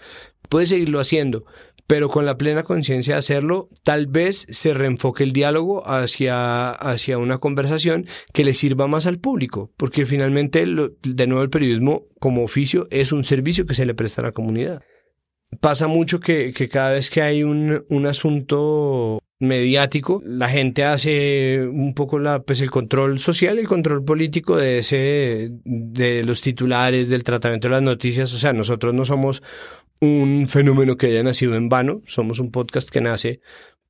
[0.50, 1.46] puede seguirlo haciendo,
[1.90, 7.18] pero con la plena conciencia de hacerlo, tal vez se reenfoque el diálogo hacia, hacia
[7.18, 12.04] una conversación que le sirva más al público, porque finalmente, lo- de nuevo, el periodismo
[12.20, 14.82] como oficio es un servicio que se le presta a la comunidad.
[15.60, 21.66] Pasa mucho que, que cada vez que hay un, un asunto mediático, la gente hace
[21.66, 27.08] un poco la, pues el control social, el control político de ese, de los titulares,
[27.08, 28.32] del tratamiento de las noticias.
[28.34, 29.42] O sea, nosotros no somos
[30.00, 33.40] un fenómeno que haya nacido en vano, somos un podcast que nace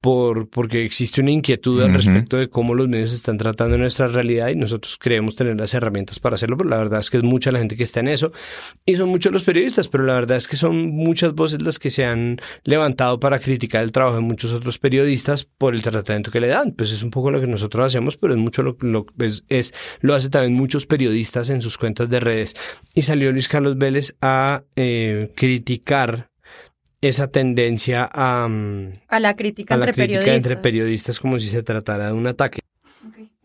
[0.01, 1.97] por, porque existe una inquietud al Ujú.
[1.99, 6.19] respecto de cómo los medios están tratando nuestra realidad y nosotros creemos tener las herramientas
[6.19, 8.33] para hacerlo, pero la verdad es que es mucha la gente que está en eso
[8.87, 11.91] y son muchos los periodistas, pero la verdad es que son muchas voces las que
[11.91, 16.41] se han levantado para criticar el trabajo de muchos otros periodistas por el tratamiento que
[16.41, 16.73] le dan.
[16.73, 19.75] Pues es un poco lo que nosotros hacemos, pero es mucho lo, lo es, es
[20.01, 22.57] lo hace también muchos periodistas en sus cuentas de redes.
[22.95, 26.30] Y salió Luis Carlos Vélez a eh, criticar
[27.01, 30.37] esa tendencia a, mm, A la crítica a la entre crítica periodistas.
[30.37, 32.61] entre periodistas como si se tratara de un ataque.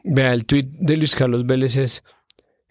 [0.03, 2.03] Vea, el tuit de Luis Carlos Vélez es,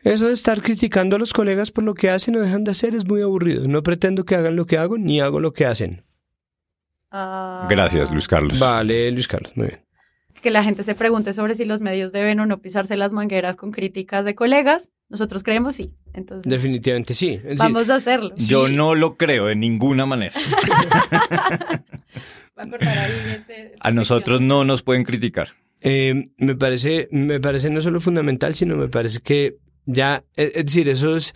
[0.05, 2.95] eso de estar criticando a los colegas por lo que hacen o dejan de hacer
[2.95, 3.67] es muy aburrido.
[3.67, 6.05] No pretendo que hagan lo que hago ni hago lo que hacen.
[7.11, 8.59] Ah, Gracias, Luis Carlos.
[8.59, 9.81] Vale, Luis Carlos, muy bien.
[10.43, 13.57] que la gente se pregunte sobre si los medios deben o no pisarse las mangueras
[13.57, 14.91] con críticas de colegas.
[15.15, 15.93] Nosotros creemos sí.
[16.13, 17.35] Entonces, Definitivamente sí.
[17.35, 18.33] Es decir, vamos a hacerlo.
[18.37, 20.35] Yo no lo creo de ninguna manera.
[22.59, 25.49] Va a cortar ahí ese- A nosotros no nos pueden criticar.
[25.83, 30.65] Eh, me parece, me parece no solo fundamental, sino me parece que ya, es, es
[30.67, 31.33] decir, eso es,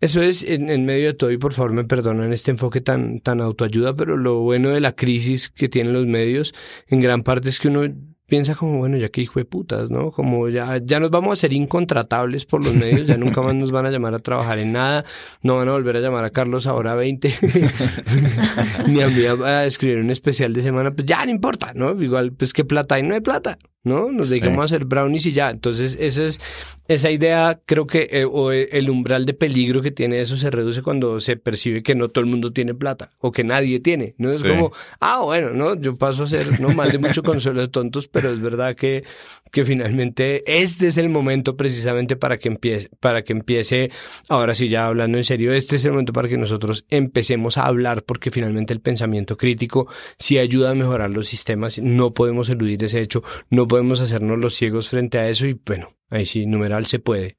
[0.00, 3.20] eso es en, en medio de todo, y por favor me perdonan este enfoque tan,
[3.20, 6.52] tan autoayuda, pero lo bueno de la crisis que tienen los medios,
[6.88, 7.82] en gran parte es que uno
[8.30, 10.12] piensa como, bueno, ya que hijo de putas, ¿no?
[10.12, 13.72] Como ya, ya nos vamos a ser incontratables por los medios, ya nunca más nos
[13.72, 15.04] van a llamar a trabajar en nada,
[15.42, 17.34] no van a volver a llamar a Carlos ahora 20,
[18.86, 22.00] ni a mí a, a escribir un especial de semana, pues ya no importa, ¿no?
[22.00, 24.12] Igual, pues qué plata hay, no hay plata, ¿no?
[24.12, 25.50] Nos dedicamos a hacer brownies y ya.
[25.50, 26.40] Entonces, esa es,
[26.88, 30.82] esa idea, creo que, eh, o el umbral de peligro que tiene eso se reduce
[30.82, 34.30] cuando se percibe que no todo el mundo tiene plata, o que nadie tiene, ¿no?
[34.30, 34.48] Es Sí.
[34.48, 35.74] como, ah, bueno, ¿no?
[35.80, 39.04] Yo paso a ser, no mal de mucho consuelo de tontos, pero es verdad que,
[39.52, 43.90] que finalmente este es el momento precisamente para que empiece, para que empiece,
[44.28, 47.66] ahora sí ya hablando en serio, este es el momento para que nosotros empecemos a
[47.66, 49.86] hablar, porque finalmente el pensamiento crítico
[50.18, 54.56] sí ayuda a mejorar los sistemas, no podemos eludir ese hecho, no podemos hacernos los
[54.56, 57.38] ciegos frente a eso y bueno, ahí sí, numeral se puede.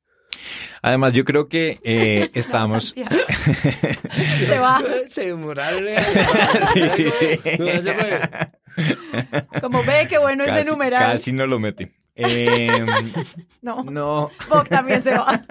[0.82, 2.96] Además, yo creo que eh, estamos...
[4.48, 4.82] Se va.
[5.08, 5.84] Se demoraron.
[6.74, 7.40] sí, sí, sí.
[7.60, 8.20] No, se fue.
[9.62, 11.12] Como ve qué bueno ese Casi, numeral.
[11.12, 11.88] casi no lo metí.
[12.16, 12.70] Eh,
[13.62, 13.84] No.
[13.84, 14.32] no.
[14.50, 15.42] Boc también se va.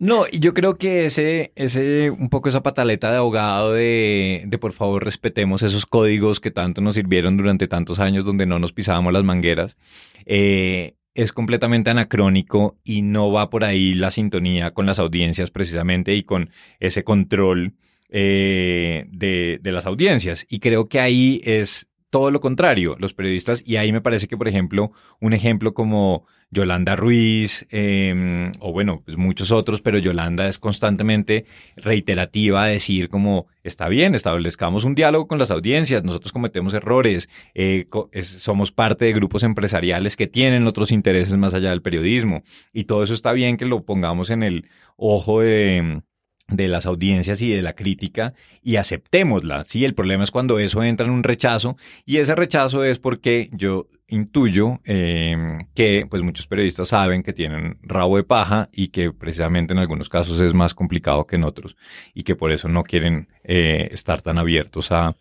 [0.00, 4.58] No, y yo creo que ese, ese, un poco esa pataleta de abogado de, de
[4.58, 8.72] por favor respetemos esos códigos que tanto nos sirvieron durante tantos años donde no nos
[8.72, 9.76] pisábamos las mangueras,
[10.24, 16.14] eh, es completamente anacrónico y no va por ahí la sintonía con las audiencias precisamente
[16.14, 17.74] y con ese control
[18.08, 20.46] eh, de, de las audiencias.
[20.48, 24.36] Y creo que ahí es todo lo contrario, los periodistas, y ahí me parece que,
[24.36, 30.48] por ejemplo, un ejemplo como Yolanda Ruiz, eh, o bueno, pues muchos otros, pero Yolanda
[30.48, 31.46] es constantemente
[31.76, 37.28] reiterativa a decir como, está bien, establezcamos un diálogo con las audiencias, nosotros cometemos errores,
[37.54, 37.86] eh,
[38.22, 42.42] somos parte de grupos empresariales que tienen otros intereses más allá del periodismo,
[42.72, 46.02] y todo eso está bien que lo pongamos en el ojo de
[46.50, 49.64] de las audiencias y de la crítica y aceptémosla.
[49.64, 53.48] Sí, el problema es cuando eso entra en un rechazo y ese rechazo es porque
[53.52, 59.12] yo intuyo eh, que pues muchos periodistas saben que tienen rabo de paja y que
[59.12, 61.76] precisamente en algunos casos es más complicado que en otros
[62.12, 65.16] y que por eso no quieren eh, estar tan abiertos a,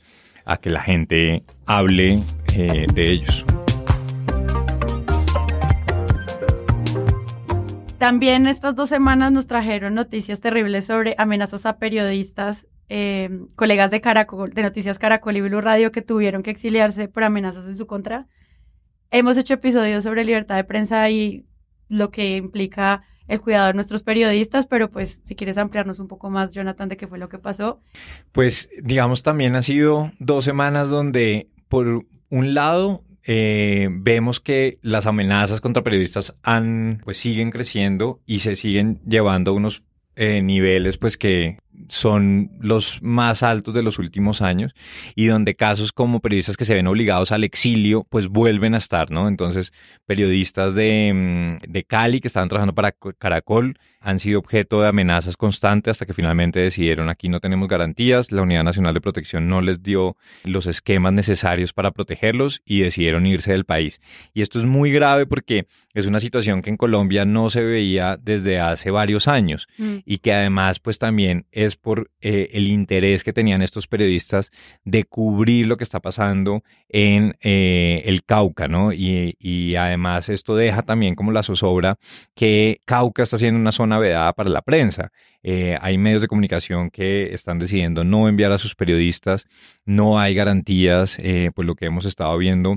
[0.46, 2.20] a, que la gente hable
[2.56, 3.46] eh, de ellos.
[8.00, 14.00] También estas dos semanas nos trajeron noticias terribles sobre amenazas a periodistas, eh, colegas de
[14.00, 17.88] Caracol, de Noticias Caracol y Blue Radio que tuvieron que exiliarse por amenazas en su
[17.88, 18.28] contra.
[19.12, 21.46] Hemos hecho episodios sobre libertad de prensa y
[21.90, 26.30] lo que implica el cuidado de nuestros periodistas, pero pues si quieres ampliarnos un poco
[26.30, 27.82] más, Jonathan, de qué fue lo que pasó.
[28.32, 35.06] Pues digamos también ha sido dos semanas donde por un lado eh, vemos que las
[35.06, 39.84] amenazas contra periodistas han, pues siguen creciendo y se siguen llevando a unos
[40.16, 44.74] eh, niveles pues que son los más altos de los últimos años
[45.14, 49.12] y donde casos como periodistas que se ven obligados al exilio pues vuelven a estar,
[49.12, 49.28] ¿no?
[49.28, 49.74] Entonces
[50.08, 55.36] periodistas de, mm, de Cali que estaban trabajando para Caracol han sido objeto de amenazas
[55.36, 59.62] constantes hasta que finalmente decidieron aquí no tenemos garantías, la Unidad Nacional de Protección no
[59.62, 64.00] les dio los esquemas necesarios para protegerlos y decidieron irse del país.
[64.34, 68.18] Y esto es muy grave porque es una situación que en Colombia no se veía
[68.18, 69.98] desde hace varios años mm.
[70.06, 74.52] y que además pues también es por eh, el interés que tenían estos periodistas
[74.86, 78.94] de cubrir lo que está pasando en eh, el Cauca, ¿no?
[78.94, 81.98] Y, y además esto deja también como la zozobra
[82.36, 85.12] que Cauca está siendo una zona vedada para la prensa.
[85.42, 89.48] Eh, hay medios de comunicación que están decidiendo no enviar a sus periodistas,
[89.86, 92.76] no hay garantías, eh, pues lo que hemos estado viendo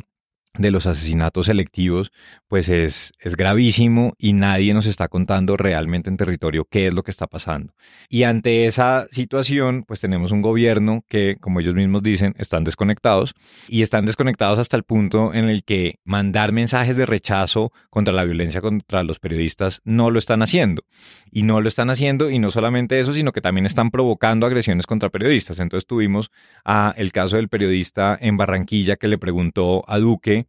[0.59, 2.13] de los asesinatos selectivos,
[2.47, 7.03] pues es, es gravísimo y nadie nos está contando realmente en territorio qué es lo
[7.03, 7.73] que está pasando.
[8.11, 13.35] Y ante esa situación, pues tenemos un gobierno que, como ellos mismos dicen, están desconectados
[13.67, 18.25] y están desconectados hasta el punto en el que mandar mensajes de rechazo contra la
[18.25, 20.83] violencia contra los periodistas no lo están haciendo.
[21.31, 24.87] Y no lo están haciendo y no solamente eso, sino que también están provocando agresiones
[24.87, 25.61] contra periodistas.
[25.61, 26.31] Entonces tuvimos
[26.65, 30.42] a el caso del periodista en Barranquilla que le preguntó a Duque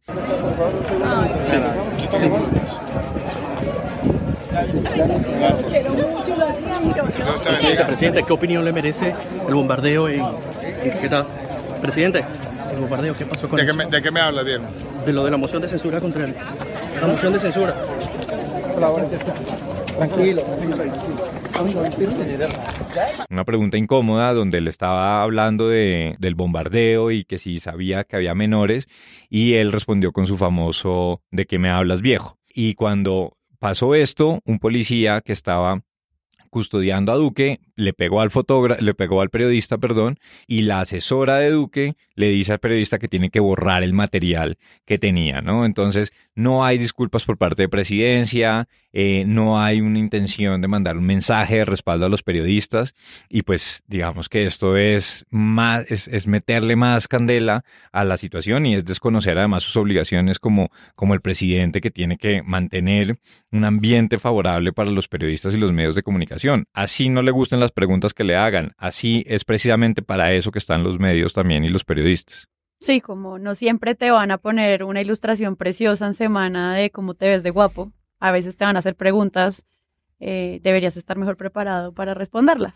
[7.42, 9.14] Presidente, presidente, ¿qué opinión le merece
[9.46, 10.22] el bombardeo en,
[11.00, 11.26] qué tal?
[11.82, 12.24] Presidente,
[12.72, 13.76] el bombardeo, ¿qué pasó con ¿De eso?
[13.76, 14.62] Qué me, ¿De qué me habla, bien?
[15.04, 16.34] De lo de la moción de censura contra él.
[17.00, 17.74] La moción de censura.
[19.98, 20.42] Tranquilo.
[23.30, 28.16] Una pregunta incómoda donde él estaba hablando de, del bombardeo y que si sabía que
[28.16, 28.88] había menores
[29.30, 32.38] y él respondió con su famoso ¿de qué me hablas viejo?
[32.48, 35.82] Y cuando pasó esto, un policía que estaba
[36.50, 41.38] custodiando a Duque, le pegó al fotógrafo, le pegó al periodista, perdón, y la asesora
[41.38, 45.64] de Duque le dice al periodista que tiene que borrar el material que tenía, ¿no?
[45.64, 50.96] Entonces, no hay disculpas por parte de presidencia, eh, no hay una intención de mandar
[50.96, 52.94] un mensaje de respaldo a los periodistas,
[53.28, 58.66] y pues digamos que esto es más, es, es meterle más candela a la situación
[58.66, 63.18] y es desconocer además sus obligaciones como, como el presidente que tiene que mantener
[63.50, 66.66] un ambiente favorable para los periodistas y los medios de comunicación.
[66.72, 70.58] Así no le gusten las preguntas que le hagan, así es precisamente para eso que
[70.58, 72.48] están los medios también y los periodistas
[72.84, 77.14] Sí, como no siempre te van a poner una ilustración preciosa en semana de cómo
[77.14, 77.92] te ves de guapo.
[78.20, 79.64] A veces te van a hacer preguntas,
[80.20, 82.74] eh, deberías estar mejor preparado para responderlas.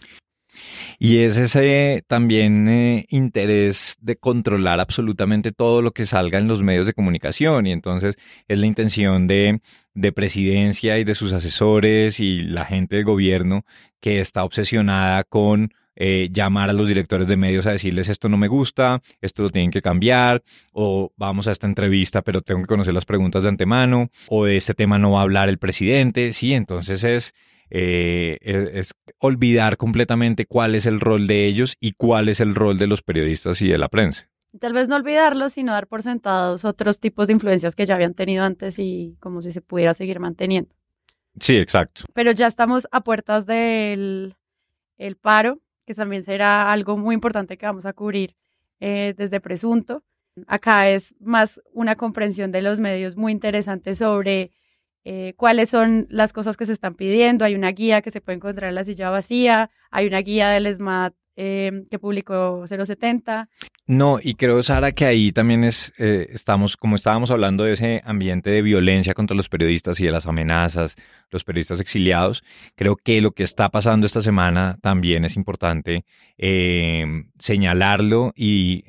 [0.99, 6.63] Y es ese también eh, interés de controlar absolutamente todo lo que salga en los
[6.63, 8.17] medios de comunicación y entonces
[8.49, 9.61] es la intención de,
[9.95, 13.65] de presidencia y de sus asesores y la gente del gobierno
[14.01, 18.37] que está obsesionada con eh, llamar a los directores de medios a decirles esto no
[18.37, 22.69] me gusta, esto lo tienen que cambiar, o vamos a esta entrevista, pero tengo que
[22.69, 26.33] conocer las preguntas de antemano, o de este tema no va a hablar el presidente.
[26.33, 27.35] Sí, entonces es
[27.71, 32.55] eh, es, es olvidar completamente cuál es el rol de ellos y cuál es el
[32.55, 34.29] rol de los periodistas y de la prensa.
[34.61, 38.15] Tal vez no olvidarlo, sino dar por sentados otros tipos de influencias que ya habían
[38.15, 40.75] tenido antes y como si se pudiera seguir manteniendo.
[41.41, 42.05] Sí, exacto.
[42.15, 44.35] Pero ya estamos a puertas del
[44.97, 48.35] el paro, que también será algo muy importante que vamos a cubrir
[48.81, 50.03] eh, desde Presunto.
[50.47, 54.51] Acá es más una comprensión de los medios muy interesante sobre
[55.11, 57.47] eh, cuáles son las cosas que se están pidiendo.
[57.47, 60.67] Hay una guía que se puede encontrar en la silla vacía, hay una guía del
[60.67, 63.49] SMAT eh, que publicó 070.
[63.87, 68.03] No, y creo, Sara, que ahí también es, eh, estamos, como estábamos hablando de ese
[68.05, 70.97] ambiente de violencia contra los periodistas y de las amenazas,
[71.31, 72.43] los periodistas exiliados,
[72.75, 76.05] creo que lo que está pasando esta semana también es importante
[77.39, 78.85] señalarlo y,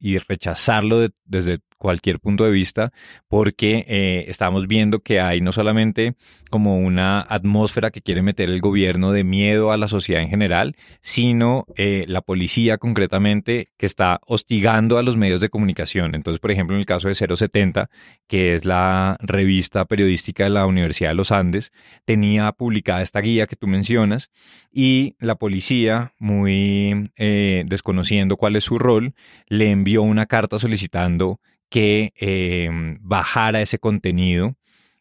[0.00, 2.92] y rechazarlo de- desde cualquier punto de vista,
[3.28, 6.14] porque eh, estamos viendo que hay no solamente
[6.50, 10.76] como una atmósfera que quiere meter el gobierno de miedo a la sociedad en general,
[11.00, 16.14] sino eh, la policía concretamente que está hostigando a los medios de comunicación.
[16.14, 17.90] Entonces, por ejemplo, en el caso de 070,
[18.26, 21.72] que es la revista periodística de la Universidad de los Andes,
[22.04, 24.30] tenía publicada esta guía que tú mencionas
[24.72, 29.14] y la policía, muy eh, desconociendo cuál es su rol,
[29.48, 32.68] le envió una carta solicitando que eh,
[33.00, 34.54] bajara ese contenido,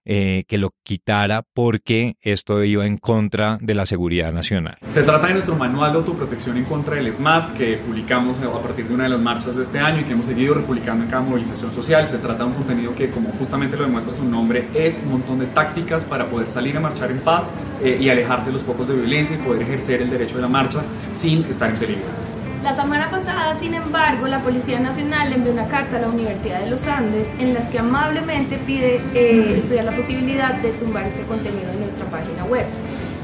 [0.10, 4.78] eh, que lo quitara porque esto iba en contra de la seguridad nacional.
[4.90, 8.88] Se trata de nuestro manual de autoprotección en contra del SMAP que publicamos a partir
[8.88, 11.24] de una de las marchas de este año y que hemos seguido republicando en cada
[11.24, 12.08] movilización social.
[12.08, 15.40] Se trata de un contenido que, como justamente lo demuestra su nombre, es un montón
[15.40, 17.52] de tácticas para poder salir a marchar en paz
[17.84, 20.48] eh, y alejarse de los focos de violencia y poder ejercer el derecho de la
[20.48, 22.27] marcha sin estar en peligro.
[22.64, 26.70] La semana pasada, sin embargo, la Policía Nacional envió una carta a la Universidad de
[26.70, 31.72] los Andes en las que amablemente pide eh, estudiar la posibilidad de tumbar este contenido
[31.72, 32.66] en nuestra página web.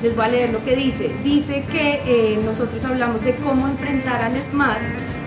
[0.03, 1.11] Les voy a leer lo que dice.
[1.23, 4.77] Dice que eh, nosotros hablamos de cómo enfrentar al SMAT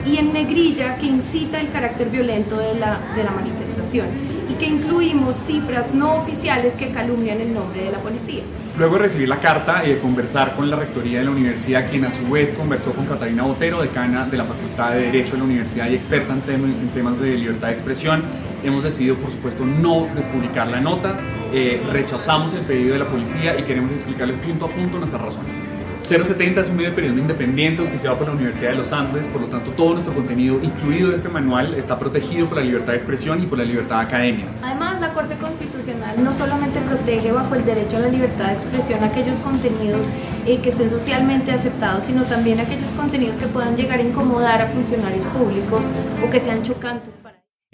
[0.07, 4.07] y en negrilla que incita el carácter violento de la, de la manifestación
[4.50, 8.42] y que incluimos cifras no oficiales que calumnian el nombre de la policía.
[8.78, 12.04] Luego de recibir la carta y de conversar con la rectoría de la universidad, quien
[12.04, 15.44] a su vez conversó con Catalina Botero, decana de la Facultad de Derecho de la
[15.44, 18.22] universidad y experta en temas de libertad de expresión,
[18.62, 21.18] hemos decidido, por supuesto, no despublicar la nota.
[21.52, 25.76] Eh, rechazamos el pedido de la policía y queremos explicarles punto a punto nuestras razones.
[26.07, 29.40] 070 es un medio de periodismo independiente auspiciado por la Universidad de los Andes, por
[29.40, 33.42] lo tanto todo nuestro contenido, incluido este manual, está protegido por la libertad de expresión
[33.42, 34.46] y por la libertad académica.
[34.62, 39.02] Además, la Corte Constitucional no solamente protege bajo el derecho a la libertad de expresión
[39.02, 40.07] aquellos contenidos
[40.46, 44.68] eh, que estén socialmente aceptados, sino también aquellos contenidos que puedan llegar a incomodar a
[44.68, 45.86] funcionarios públicos
[46.24, 47.16] o que sean chocantes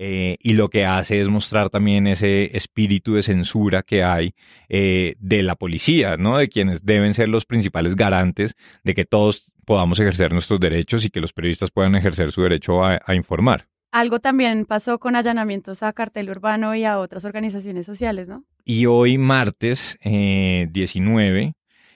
[0.04, 4.34] Eh, y lo que hace es mostrar también ese espíritu de censura que hay
[4.68, 6.38] eh, de la policía, ¿no?
[6.38, 11.10] De quienes deben ser los principales garantes de que todos podamos ejercer nuestros derechos y
[11.10, 13.68] que los periodistas puedan ejercer su derecho a, a informar.
[13.92, 18.42] Algo también pasó con allanamientos a cartel urbano y a otras organizaciones sociales, ¿no?
[18.64, 21.54] Y hoy, martes eh, 19,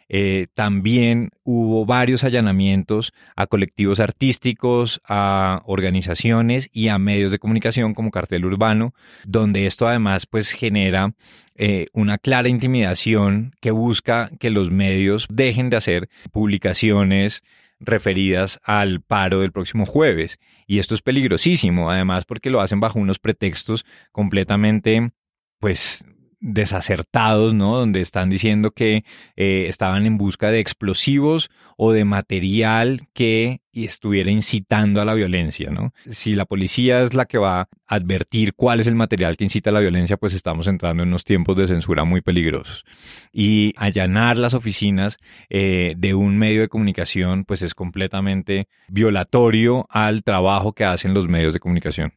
[0.09, 7.95] eh, también hubo varios allanamientos a colectivos artísticos, a organizaciones y a medios de comunicación
[7.95, 8.95] como Cartel Urbano,
[9.25, 11.15] donde esto además pues genera
[11.57, 17.43] eh, una clara intimidación que busca que los medios dejen de hacer publicaciones
[17.81, 20.39] referidas al paro del próximo jueves.
[20.67, 25.11] Y esto es peligrosísimo, además porque lo hacen bajo unos pretextos completamente,
[25.59, 26.05] pues,
[26.41, 27.79] desacertados, ¿no?
[27.79, 29.05] Donde están diciendo que
[29.37, 35.71] eh, estaban en busca de explosivos o de material que estuviera incitando a la violencia,
[35.71, 35.93] ¿no?
[36.11, 39.71] Si la policía es la que va a advertir cuál es el material que incita
[39.71, 42.85] a la violencia, pues estamos entrando en unos tiempos de censura muy peligrosos.
[43.33, 45.19] Y allanar las oficinas
[45.51, 51.29] eh, de un medio de comunicación, pues es completamente violatorio al trabajo que hacen los
[51.29, 52.13] medios de comunicación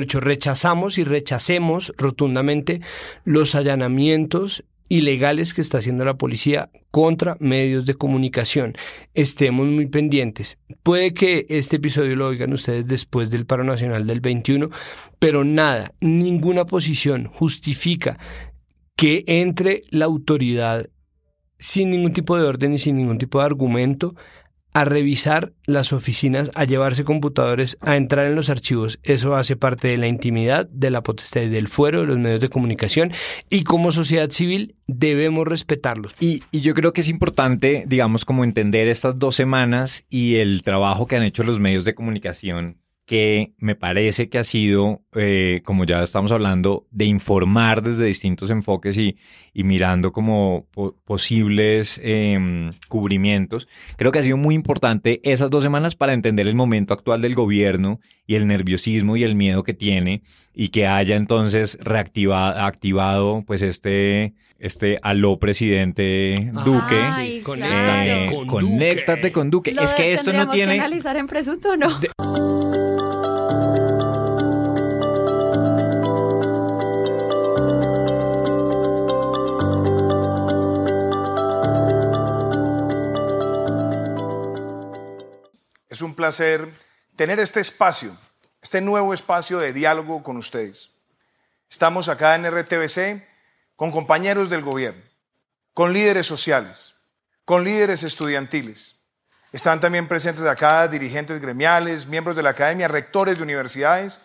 [0.00, 2.80] dicho, rechazamos y rechacemos rotundamente
[3.24, 8.74] los allanamientos ilegales que está haciendo la policía contra medios de comunicación.
[9.14, 10.58] Estemos muy pendientes.
[10.82, 14.70] Puede que este episodio lo oigan ustedes después del paro nacional del 21,
[15.18, 18.18] pero nada, ninguna posición justifica
[18.96, 20.88] que entre la autoridad
[21.58, 24.14] sin ningún tipo de orden y sin ningún tipo de argumento
[24.74, 28.98] a revisar las oficinas, a llevarse computadores, a entrar en los archivos.
[29.02, 32.40] Eso hace parte de la intimidad, de la potestad y del fuero de los medios
[32.40, 33.12] de comunicación
[33.50, 36.14] y como sociedad civil debemos respetarlos.
[36.20, 40.62] Y, y, yo creo que es importante, digamos, como entender estas dos semanas y el
[40.62, 42.78] trabajo que han hecho los medios de comunicación
[43.08, 48.50] que me parece que ha sido, eh, como ya estamos hablando, de informar desde distintos
[48.50, 49.16] enfoques y,
[49.54, 53.66] y mirando como po- posibles em, cubrimientos.
[53.96, 57.34] Creo que ha sido muy importante esas dos semanas para entender el momento actual del
[57.34, 60.20] gobierno y el nerviosismo y el miedo que tiene
[60.52, 68.26] y que haya entonces reactivado activado pues este este aló presidente Duque Ay, Eh, conéctate
[68.34, 71.74] con conéctate con Duque Lo es que esto no tendríamos que tiene analizar en presunto,
[71.76, 71.88] ¿no?
[85.98, 86.72] Es un placer
[87.16, 88.16] tener este espacio,
[88.62, 90.92] este nuevo espacio de diálogo con ustedes.
[91.68, 93.26] Estamos acá en RTBC
[93.74, 95.02] con compañeros del gobierno,
[95.74, 96.94] con líderes sociales,
[97.44, 98.94] con líderes estudiantiles.
[99.50, 104.20] Están también presentes acá dirigentes gremiales, miembros de la academia, rectores de universidades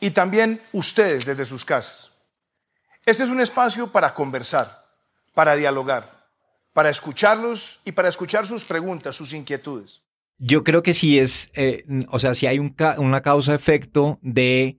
[0.00, 2.10] y también ustedes desde sus casas.
[3.06, 4.84] Este es un espacio para conversar,
[5.32, 6.28] para dialogar,
[6.74, 10.04] para escucharlos y para escuchar sus preguntas, sus inquietudes.
[10.38, 14.78] Yo creo que sí es, eh, o sea, sí hay un ca- una causa-efecto de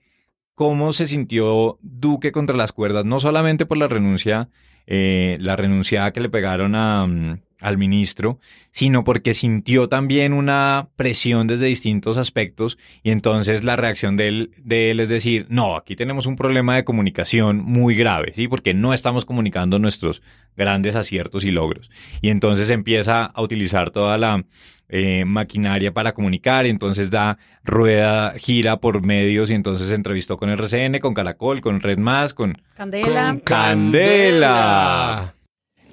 [0.53, 4.49] cómo se sintió Duque contra las cuerdas, no solamente por la renuncia,
[4.87, 8.39] eh, la renunciada que le pegaron a, mm, al ministro,
[8.71, 14.51] sino porque sintió también una presión desde distintos aspectos y entonces la reacción de él,
[14.57, 18.47] de él es decir, no, aquí tenemos un problema de comunicación muy grave, ¿sí?
[18.47, 20.21] Porque no estamos comunicando nuestros
[20.55, 21.89] grandes aciertos y logros.
[22.21, 24.45] Y entonces empieza a utilizar toda la
[24.87, 30.37] eh, maquinaria para comunicar, y entonces da rueda, gira por medios y entonces se entrevistó
[30.37, 33.37] con RCN, con Caracol, con Red Más, con Candela.
[33.43, 35.34] Candela.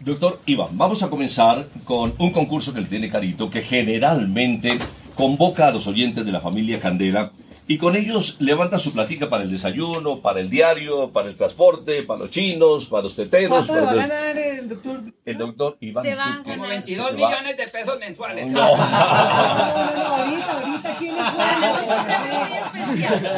[0.04, 4.78] Doctor Iván, vamos a comenzar con un concurso que le tiene Carito, que generalmente
[5.14, 7.30] convoca a los oyentes de la familia Candela
[7.68, 12.02] y con ellos levanta su platica para el desayuno, para el diario, para el transporte,
[12.02, 13.64] para los chinos, para los teteros.
[13.66, 15.00] ¿Cuánto le va a ganar el doctor?
[15.24, 16.04] El doctor Iván.
[16.04, 18.48] Se van como Se 22 va- millones de pesos mensuales.
[18.48, 18.60] No.
[18.60, 21.14] ahorita, ahorita, ¿quién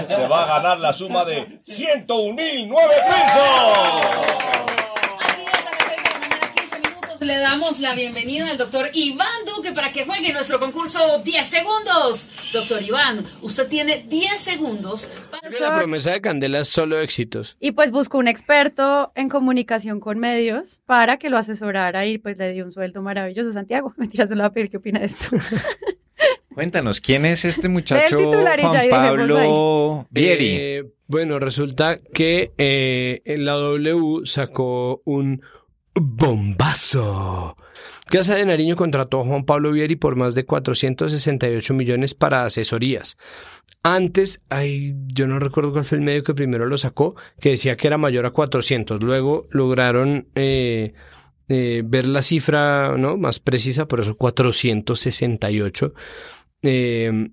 [0.09, 3.45] Se va a ganar la suma de 101.009 pesos.
[7.25, 12.31] Le damos la bienvenida al doctor Iván Duque para que juegue nuestro concurso 10 segundos.
[12.53, 15.49] Doctor Iván, usted tiene 10 segundos para...
[15.59, 17.57] La promesa de Candela es solo éxitos.
[17.61, 22.37] Y pues buscó un experto en comunicación con medios para que lo asesorara y pues
[22.37, 23.55] le dio un sueldo maravilloso.
[23.55, 25.25] Santiago, mentiras, se lo voy a pedir qué opina de esto.
[26.55, 30.57] Cuéntanos, ¿quién es este muchacho titular y ya, Juan Pablo Vieri?
[30.61, 35.43] Eh, bueno, resulta que eh, en la W sacó un
[35.95, 37.57] bombazo.
[38.11, 43.17] Casa de Nariño contrató a Juan Pablo Vieri por más de 468 millones para asesorías.
[43.83, 47.77] Antes, ay, yo no recuerdo cuál fue el medio que primero lo sacó, que decía
[47.77, 49.03] que era mayor a 400.
[49.03, 50.95] Luego lograron eh,
[51.49, 53.17] eh, ver la cifra ¿no?
[53.17, 55.95] más precisa, por eso 468.
[56.63, 57.29] Eh,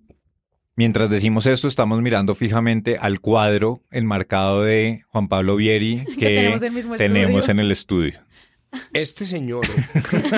[0.76, 6.62] Mientras decimos esto, estamos mirando fijamente al cuadro enmarcado de Juan Pablo Vieri que, tenemos
[6.62, 8.20] el mismo tenemos en el estudio.
[8.94, 9.66] Este señor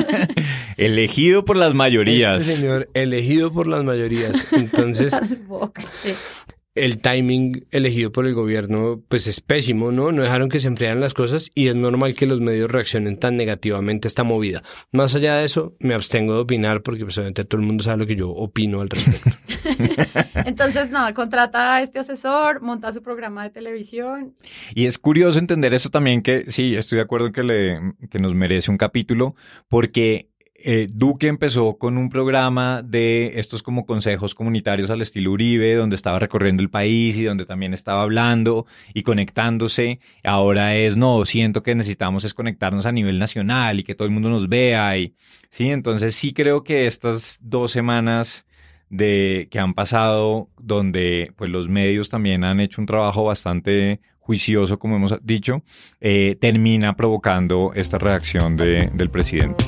[0.78, 2.40] Elegido por las mayorías.
[2.48, 4.48] Este señor elegido por las mayorías.
[4.52, 5.14] Entonces,
[6.76, 10.12] el timing elegido por el gobierno pues es pésimo, ¿no?
[10.12, 13.38] No dejaron que se enfriaran las cosas y es normal que los medios reaccionen tan
[13.38, 14.64] negativamente a esta movida.
[14.92, 18.00] Más allá de eso, me abstengo de opinar porque pues obviamente todo el mundo sabe
[18.00, 19.30] lo que yo opino al respecto.
[20.46, 24.36] Entonces, nada, contrata a este asesor, monta su programa de televisión.
[24.74, 28.20] Y es curioso entender eso también que sí, estoy de acuerdo en que, le, que
[28.20, 29.36] nos merece un capítulo,
[29.68, 30.30] porque
[30.66, 35.96] eh, Duque empezó con un programa de estos como consejos comunitarios al estilo Uribe, donde
[35.96, 40.00] estaba recorriendo el país y donde también estaba hablando y conectándose.
[40.24, 44.14] Ahora es, no, siento que necesitamos es conectarnos a nivel nacional y que todo el
[44.14, 44.98] mundo nos vea.
[44.98, 45.14] Y,
[45.50, 48.46] sí, entonces sí creo que estas dos semanas
[48.90, 54.78] de que han pasado donde pues los medios también han hecho un trabajo bastante juicioso
[54.78, 55.64] como hemos dicho
[56.00, 59.66] eh, termina provocando esta reacción de- del presidente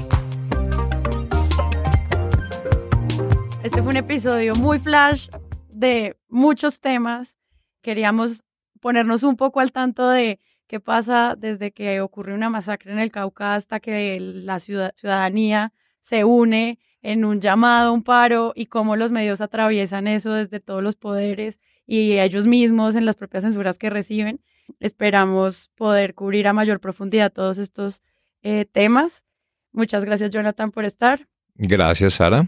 [3.65, 5.27] Este fue un episodio muy flash
[5.71, 7.35] de muchos temas.
[7.81, 8.43] Queríamos
[8.79, 13.09] ponernos un poco al tanto de qué pasa desde que ocurre una masacre en el
[13.11, 18.95] Cauca hasta que la ciudad- ciudadanía se une en un llamado, un paro y cómo
[18.97, 21.57] los medios atraviesan eso desde todos los poderes
[21.87, 24.41] y ellos mismos en las propias censuras que reciben.
[24.79, 28.03] Esperamos poder cubrir a mayor profundidad todos estos
[28.43, 29.25] eh, temas.
[29.71, 31.27] Muchas gracias, Jonathan, por estar.
[31.55, 32.47] gracias Sara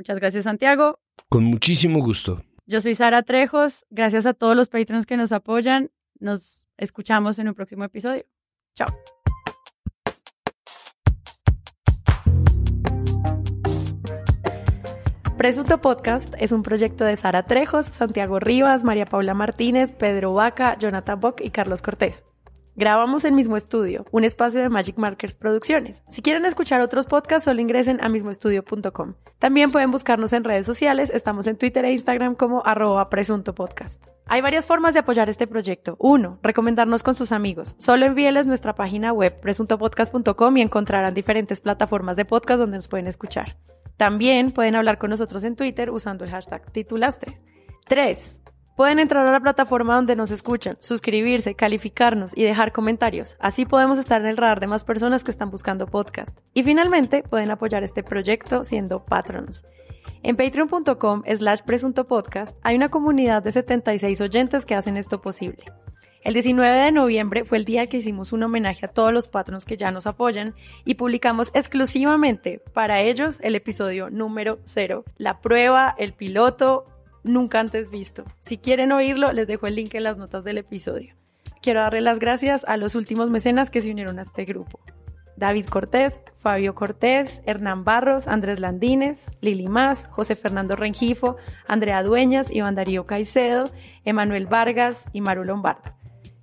[0.00, 0.98] Muchas gracias, Santiago.
[1.28, 2.42] Con muchísimo gusto.
[2.64, 3.84] Yo soy Sara Trejos.
[3.90, 5.90] Gracias a todos los patrons que nos apoyan.
[6.18, 8.24] Nos escuchamos en un próximo episodio.
[8.74, 8.88] Chao.
[15.36, 20.78] Presunto Podcast es un proyecto de Sara Trejos, Santiago Rivas, María Paula Martínez, Pedro Vaca,
[20.78, 22.24] Jonathan Bock y Carlos Cortés.
[22.76, 26.02] Grabamos en Mismo Estudio, un espacio de Magic Markers Producciones.
[26.08, 29.14] Si quieren escuchar otros podcasts, solo ingresen a mismoestudio.com.
[29.38, 34.02] También pueden buscarnos en redes sociales, estamos en Twitter e Instagram como arroba presunto podcast.
[34.26, 35.96] Hay varias formas de apoyar este proyecto.
[35.98, 37.74] Uno, recomendarnos con sus amigos.
[37.78, 43.08] Solo envíeles nuestra página web presuntopodcast.com y encontrarán diferentes plataformas de podcast donde nos pueden
[43.08, 43.56] escuchar.
[43.96, 47.40] También pueden hablar con nosotros en Twitter usando el hashtag titulastre.
[47.86, 48.40] 3.
[48.80, 53.36] Pueden entrar a la plataforma donde nos escuchan, suscribirse, calificarnos y dejar comentarios.
[53.38, 56.34] Así podemos estar en el radar de más personas que están buscando podcast.
[56.54, 59.64] Y finalmente, pueden apoyar este proyecto siendo patronos.
[60.22, 65.62] En patreon.com slash presunto podcast hay una comunidad de 76 oyentes que hacen esto posible.
[66.24, 69.66] El 19 de noviembre fue el día que hicimos un homenaje a todos los patronos
[69.66, 70.54] que ya nos apoyan
[70.86, 76.86] y publicamos exclusivamente para ellos el episodio número 0, la prueba, el piloto,
[77.24, 78.24] nunca antes visto.
[78.40, 81.14] Si quieren oírlo, les dejo el link en las notas del episodio.
[81.62, 84.80] Quiero darle las gracias a los últimos mecenas que se unieron a este grupo.
[85.36, 92.50] David Cortés, Fabio Cortés, Hernán Barros, Andrés Landines, Lili Más, José Fernando Rengifo, Andrea Dueñas,
[92.50, 93.64] Iván Darío Caicedo,
[94.04, 95.94] Emanuel Vargas y Maru Lombardo.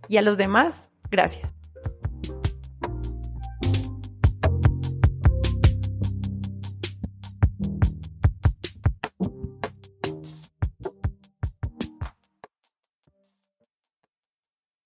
[0.09, 1.57] Y a los demás, gracias.